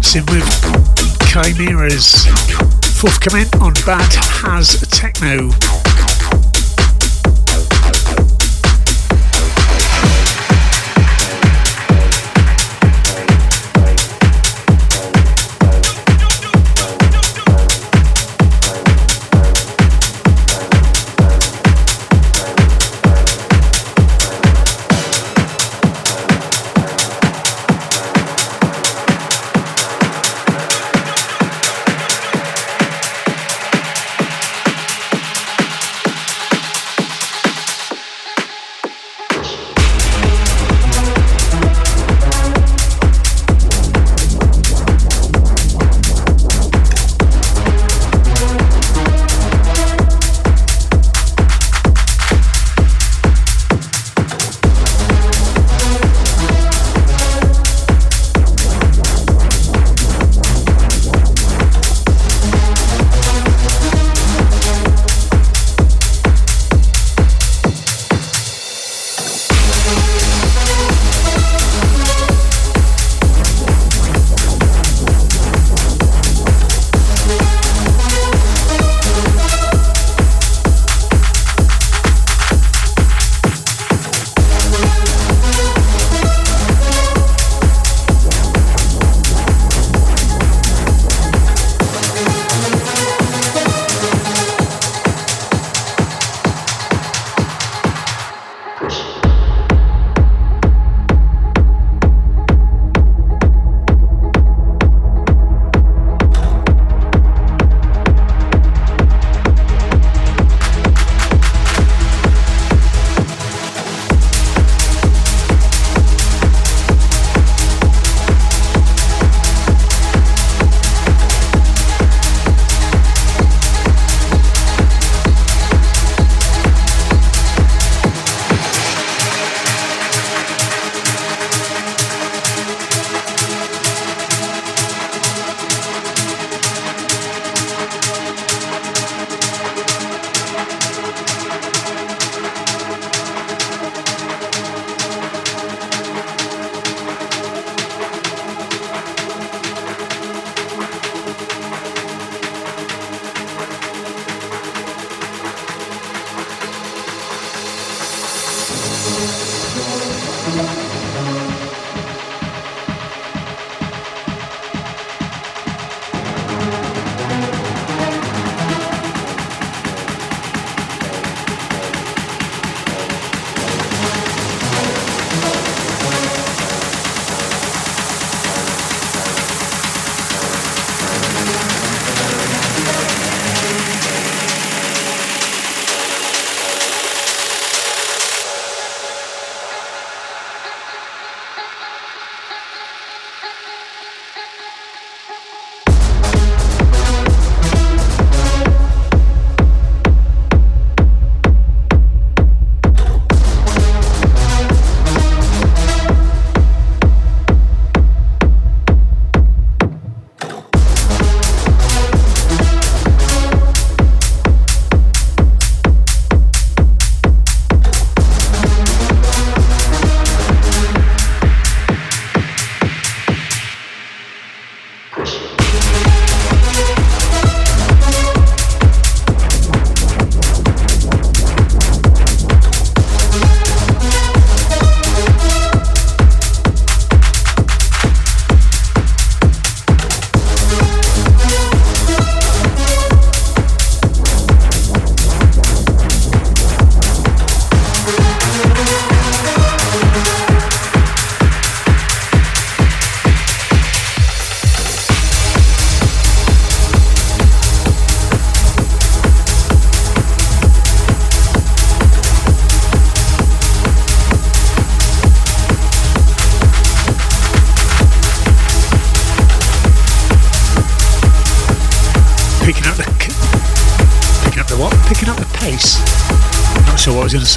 Dancing 0.00 0.24
with 0.26 0.48
Chimeras. 1.28 2.26
Forthcoming 3.00 3.46
on 3.60 3.74
Bad 3.84 4.12
Has 4.14 4.80
Techno. 4.90 5.77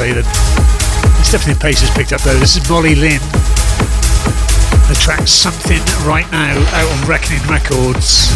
Say 0.01 0.13
definitely 1.31 1.53
the 1.53 1.59
pace 1.59 1.81
has 1.81 1.91
picked 1.91 2.11
up 2.11 2.21
though. 2.21 2.39
This 2.39 2.57
is 2.57 2.67
Molly 2.67 2.95
Lynn. 2.95 3.21
The 4.89 4.97
track 4.99 5.27
Something 5.27 5.77
Right 6.07 6.29
Now 6.31 6.57
out 6.57 7.01
on 7.01 7.07
Reckoning 7.07 7.43
Records. 7.47 8.31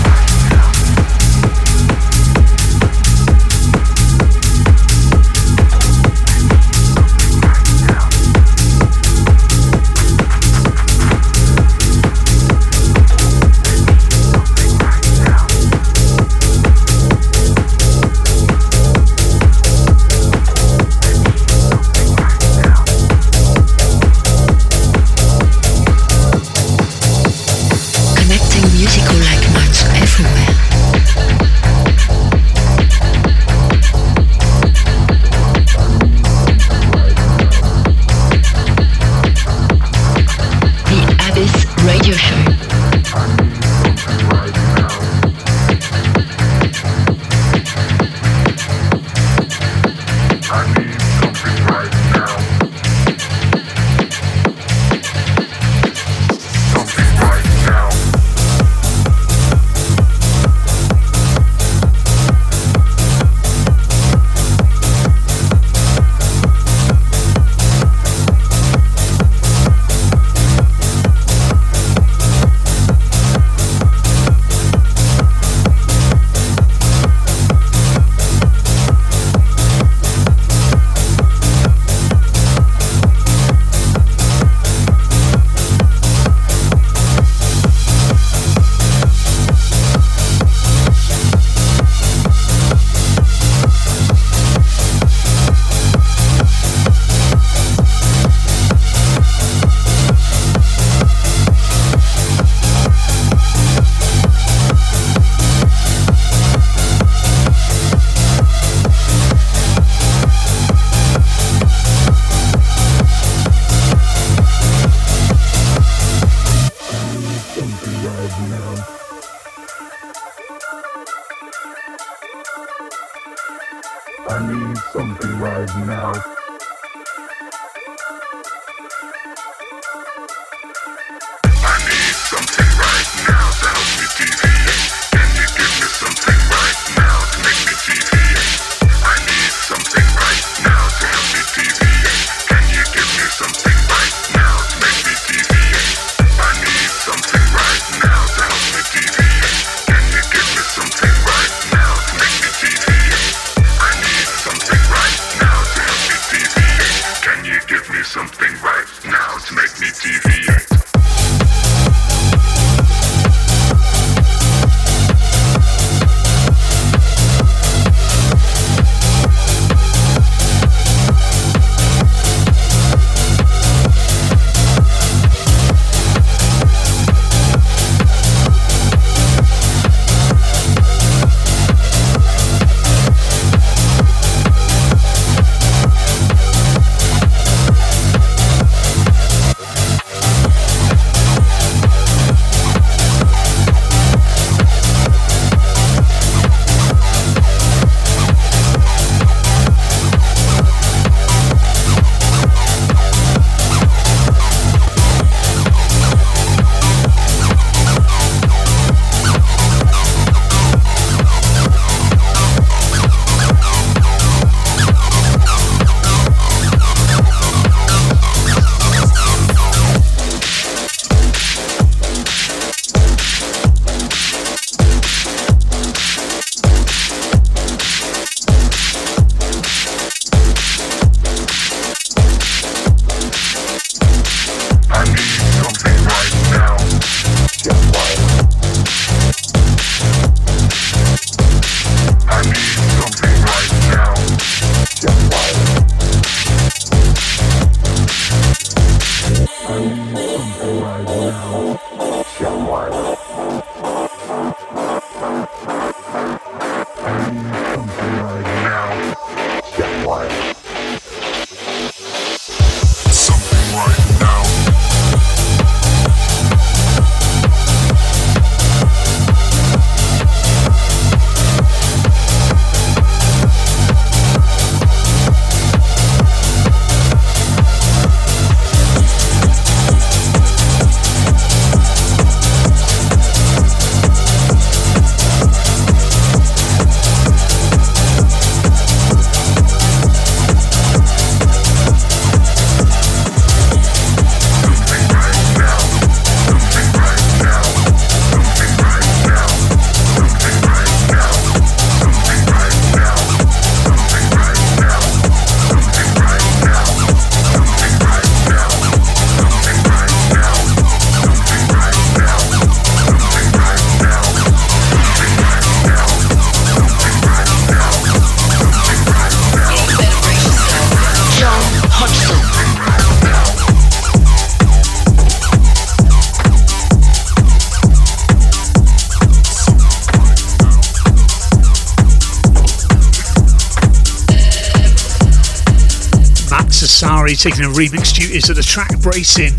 Murray 337.26 337.36
taking 337.36 337.66
a 337.66 337.70
remix 337.70 338.14
duties 338.14 338.52
at 338.52 338.56
the 338.56 338.62
track 338.62 339.00
Bracing. 339.00 339.54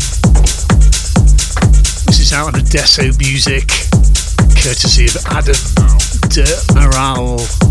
This 2.05 2.21
is 2.21 2.31
out 2.31 2.47
on 2.47 2.61
Adesso 2.61 3.11
Music, 3.19 3.67
courtesy 4.63 5.07
of 5.07 5.17
Adam 5.25 5.53
de 6.29 6.45
Moral. 6.73 7.66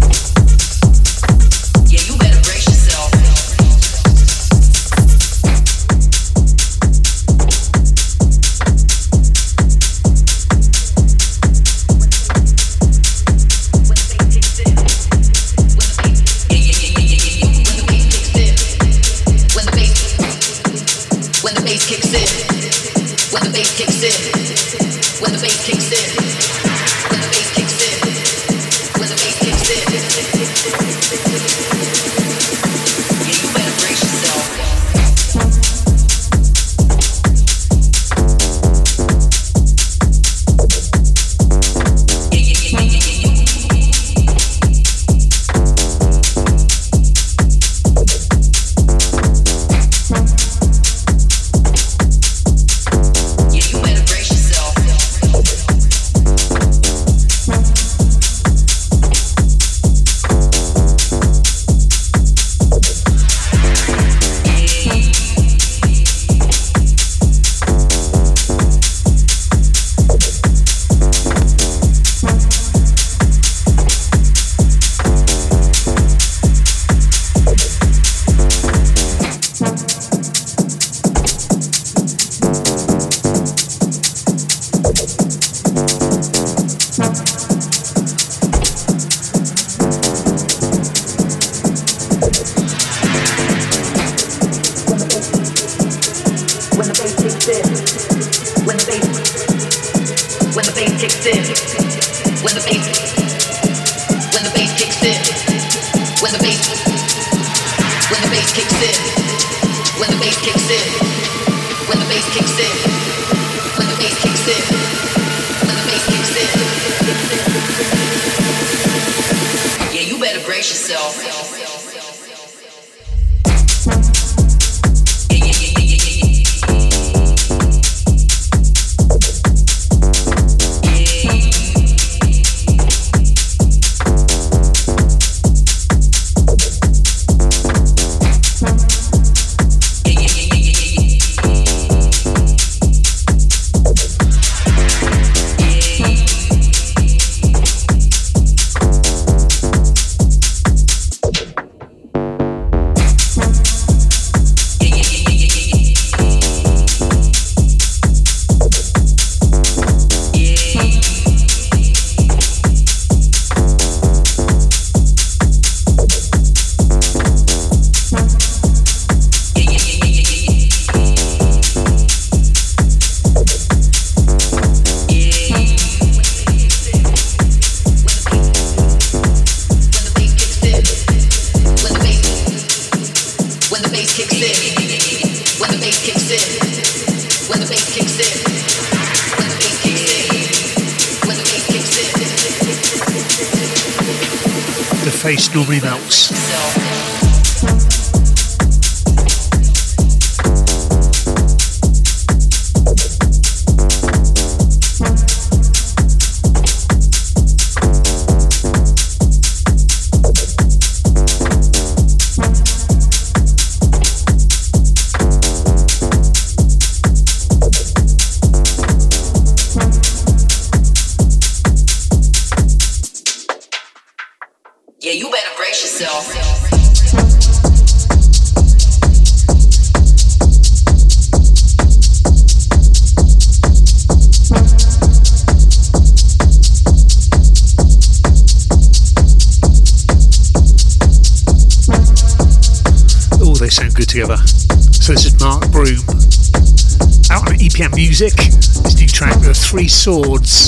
Swords. 249.89 250.66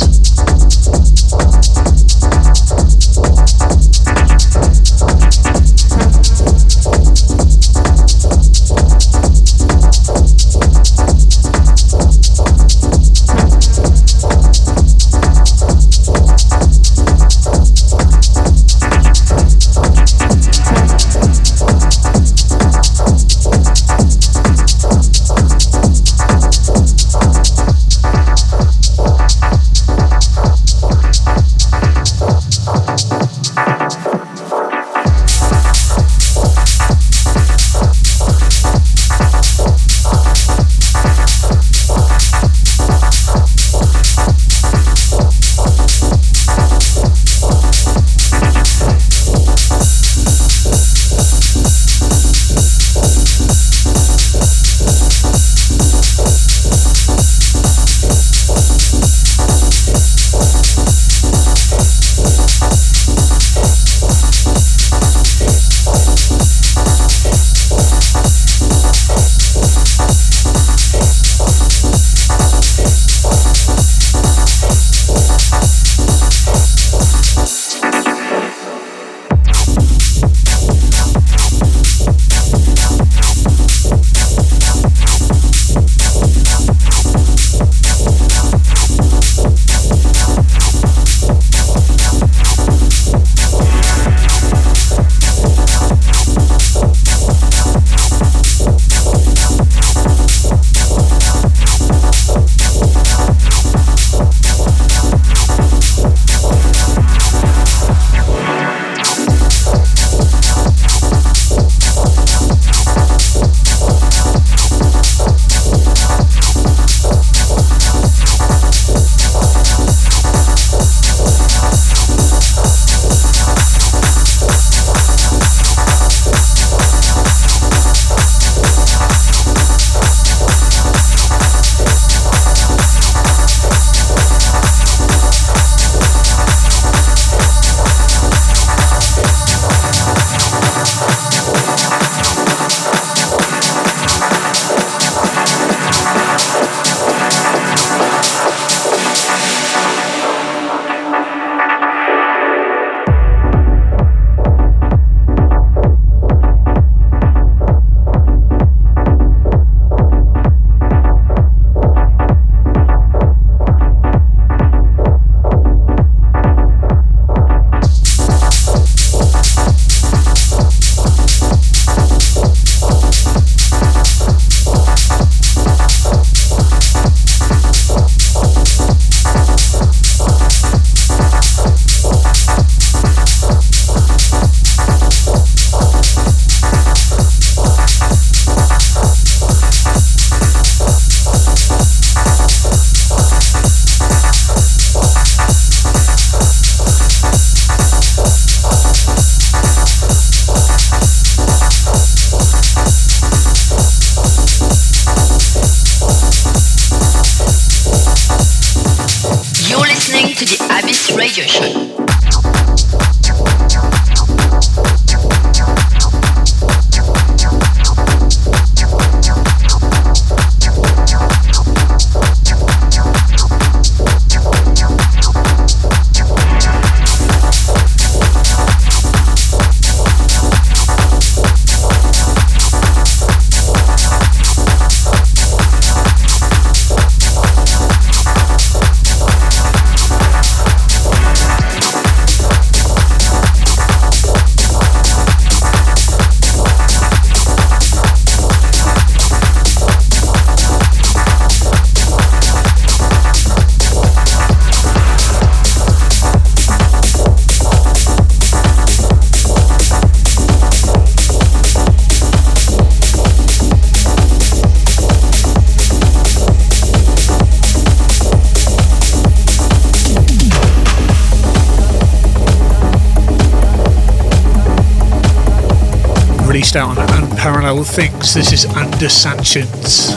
Released 276.75 276.77
out 276.77 276.99
on 276.99 277.23
Unparalleled 277.23 277.87
Things. 277.87 278.35
This 278.35 278.53
is 278.53 278.67
Under 278.67 279.09
Sanctions. 279.09 280.13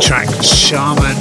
Track 0.00 0.28
Shaman. 0.42 1.19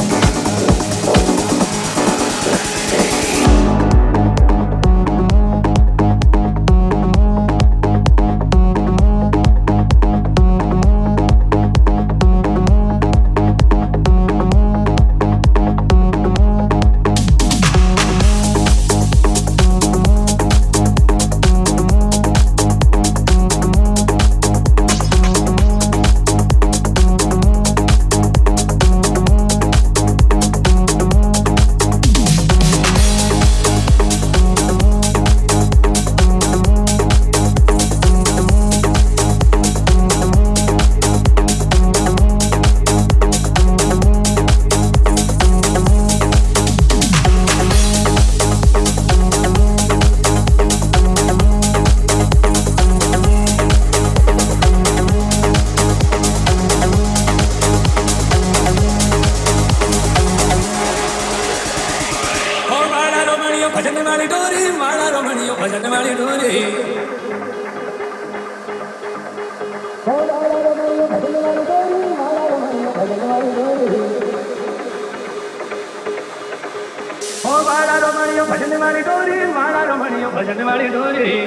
માળા 77.99 78.25
રમણીઓ 78.25 78.45
ભજન 78.45 78.79
વાળી 78.79 79.01
ડોરી 79.01 79.45
માળા 79.45 79.83
રમણીઓ 79.83 80.29
ભજન 80.29 80.65
વાળી 80.65 80.87
ડોરી. 80.87 81.39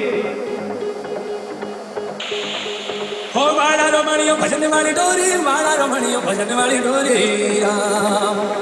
હો 3.37 3.53
માળા 3.57 3.87
રમણીઓ 3.87 4.37
ભજન 4.37 4.71
વાળી 4.71 4.93
ડોરી 4.93 5.37
માળા 5.37 5.75
રમણીઓ 5.75 6.21
ભજન 6.21 6.57
વાળી 6.57 6.79
ડોરી. 6.79 7.61
Ram. 7.61 8.62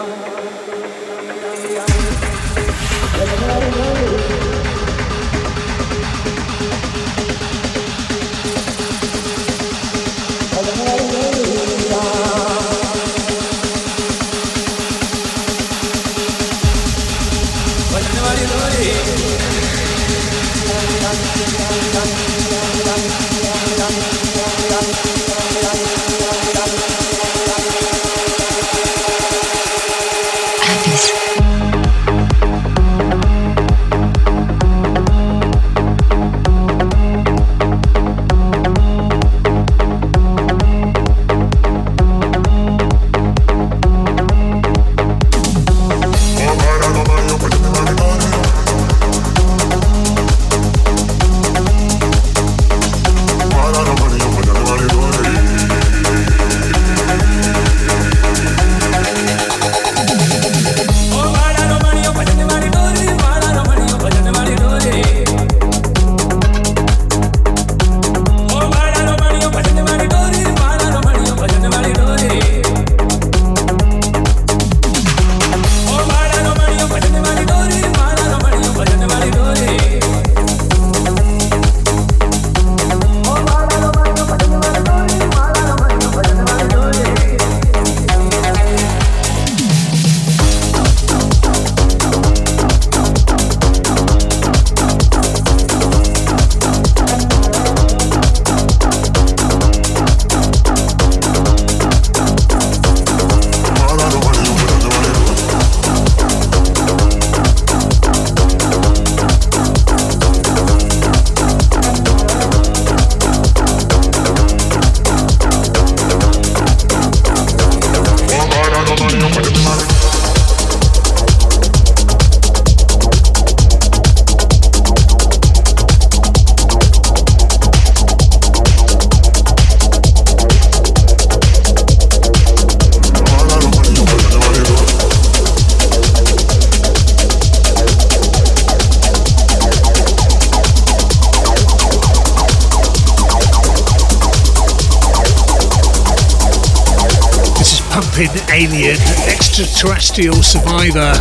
Extraterrestrial 150.10 150.42
Survivor 150.42 151.12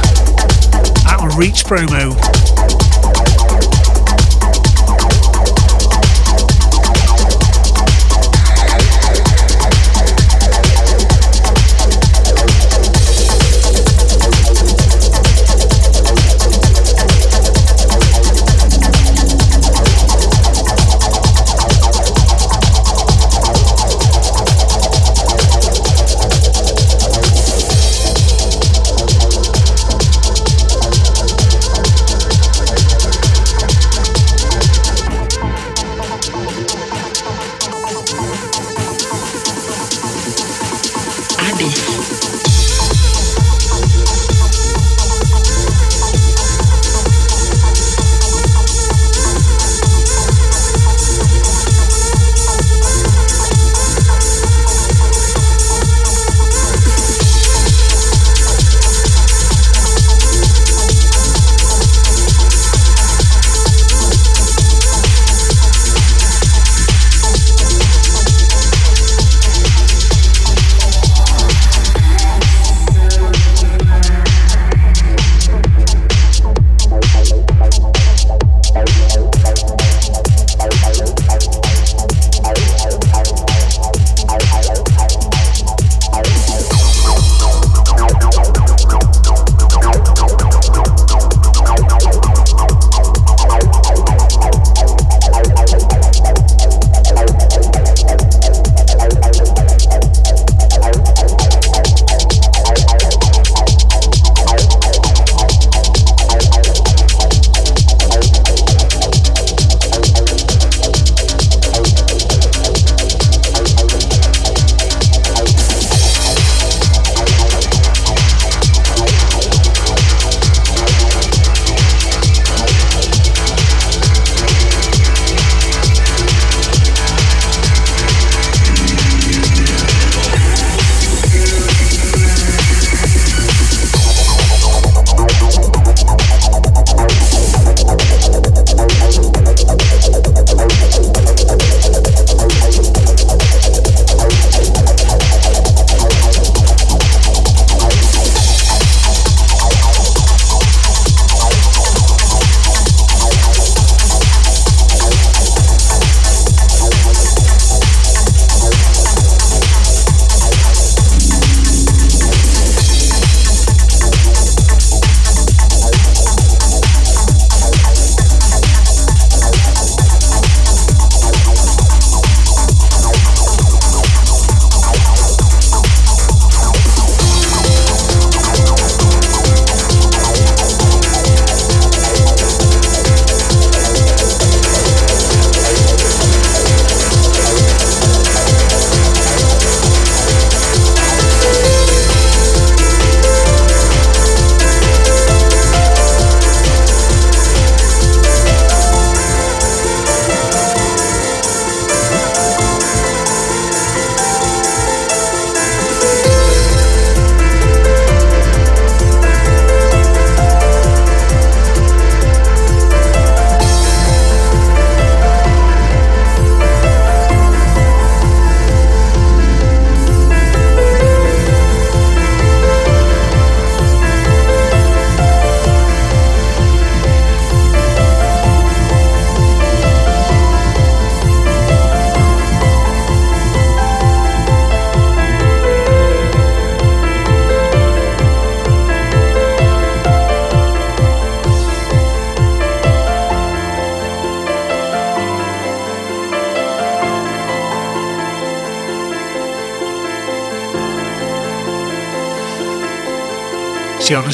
out 1.08 1.22
on 1.22 1.38
Reach 1.38 1.64
promo. 1.64 2.39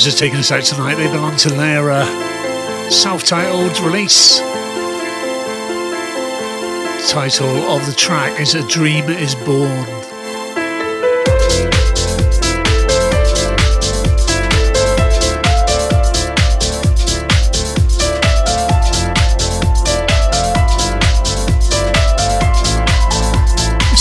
Has 0.05 0.19
taken 0.19 0.37
us 0.37 0.51
out 0.51 0.63
tonight. 0.63 0.95
They 0.95 1.07
belong 1.07 1.35
to 1.37 1.49
their 1.49 1.89
uh, 1.89 2.05
self-titled 2.91 3.79
release. 3.79 4.37
The 6.99 7.07
title 7.09 7.47
of 7.71 7.83
the 7.87 7.93
track 7.97 8.39
is 8.39 8.53
"A 8.53 8.61
Dream 8.67 9.09
Is 9.09 9.33
Born." 9.33 10.04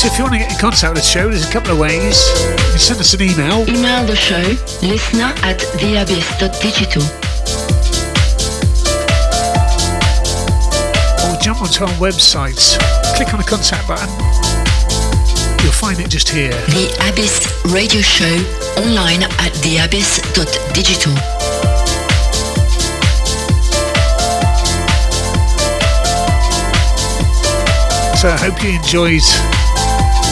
So 0.05 0.12
if 0.12 0.18
you 0.18 0.24
want 0.24 0.35
to 0.35 0.39
get 0.39 0.52
in 0.52 0.59
contact 0.59 0.93
with 0.93 1.02
the 1.02 1.09
show, 1.09 1.31
there's 1.31 1.48
a 1.48 1.51
couple 1.51 1.72
of 1.72 1.78
ways. 1.78 2.28
You 2.36 2.76
can 2.76 2.78
send 2.78 3.01
us 3.01 3.14
an 3.14 3.22
email. 3.22 3.66
Email 3.66 4.05
the 4.05 4.14
show, 4.14 4.44
listener 4.85 5.32
at 5.40 5.60
theabyss.digital. 5.81 7.01
Or 11.24 11.40
jump 11.40 11.62
onto 11.62 11.85
our 11.85 11.97
website, 11.97 12.76
click 13.16 13.32
on 13.32 13.40
the 13.40 13.47
contact 13.48 13.89
button. 13.89 14.12
You'll 15.64 15.72
find 15.72 15.98
it 15.98 16.10
just 16.10 16.28
here. 16.28 16.52
The 16.76 16.93
Abyss 17.09 17.64
Radio 17.72 18.02
Show 18.02 18.36
online 18.85 19.22
at 19.22 19.56
theabyss.digital. 19.64 21.14
So 28.20 28.28
I 28.28 28.36
hope 28.36 28.62
you 28.62 28.68
enjoyed 28.76 29.64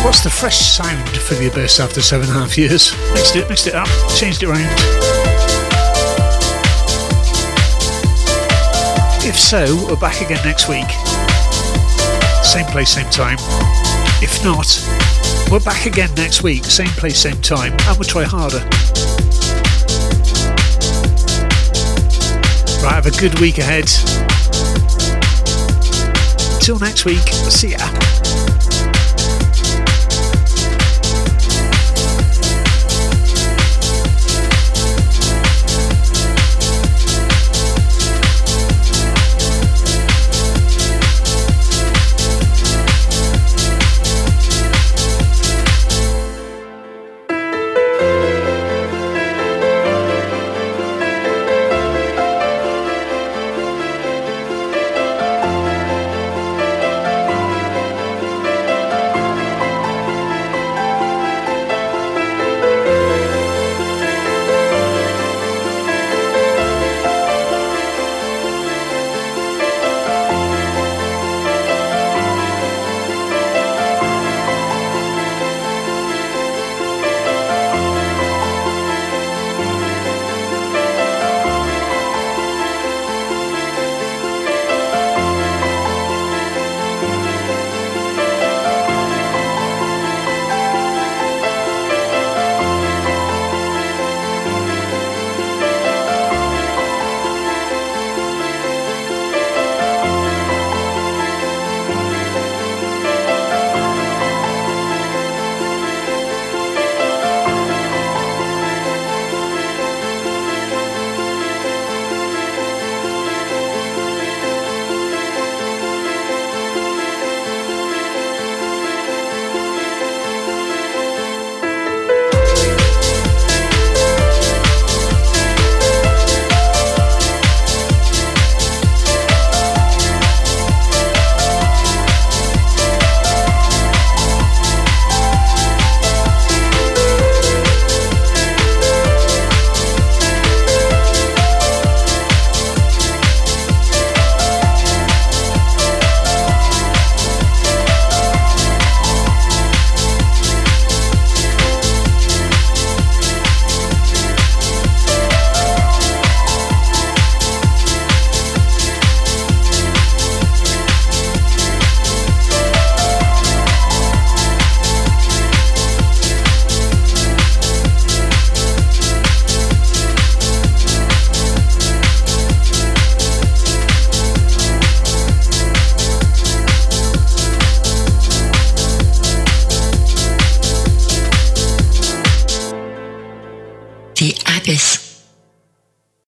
what's 0.05 0.23
the 0.23 0.31
fresh 0.31 0.59
sound 0.59 1.09
for 1.17 1.35
the 1.35 1.49
Abyss 1.49 1.79
after 1.81 2.03
seven 2.03 2.29
and 2.29 2.37
a 2.37 2.41
half 2.41 2.59
years. 2.59 2.93
Mixed 3.15 3.37
it, 3.37 3.49
mixed 3.49 3.67
it 3.67 3.75
up, 3.75 3.89
changed 4.17 4.43
it 4.43 4.49
around. 4.49 4.67
If 9.25 9.39
so, 9.39 9.87
we're 9.87 9.97
back 9.97 10.21
again 10.21 10.41
next 10.45 10.69
week. 10.69 10.89
Same 12.43 12.67
place, 12.67 12.91
same 12.91 13.09
time. 13.11 13.39
If 14.21 14.43
not, 14.45 14.67
we're 15.51 15.65
back 15.65 15.87
again 15.87 16.13
next 16.17 16.43
week, 16.43 16.65
same 16.65 16.89
place, 16.89 17.19
same 17.19 17.41
time, 17.41 17.73
and 17.73 17.99
we'll 17.99 18.09
try 18.09 18.25
harder. 18.25 18.59
Right, 22.83 22.95
have 22.95 23.07
a 23.07 23.13
good 23.13 23.39
week 23.39 23.59
ahead. 23.59 23.87
Till 26.61 26.79
next 26.81 27.05
week, 27.05 27.29
see 27.51 27.71
ya. 27.71 28.42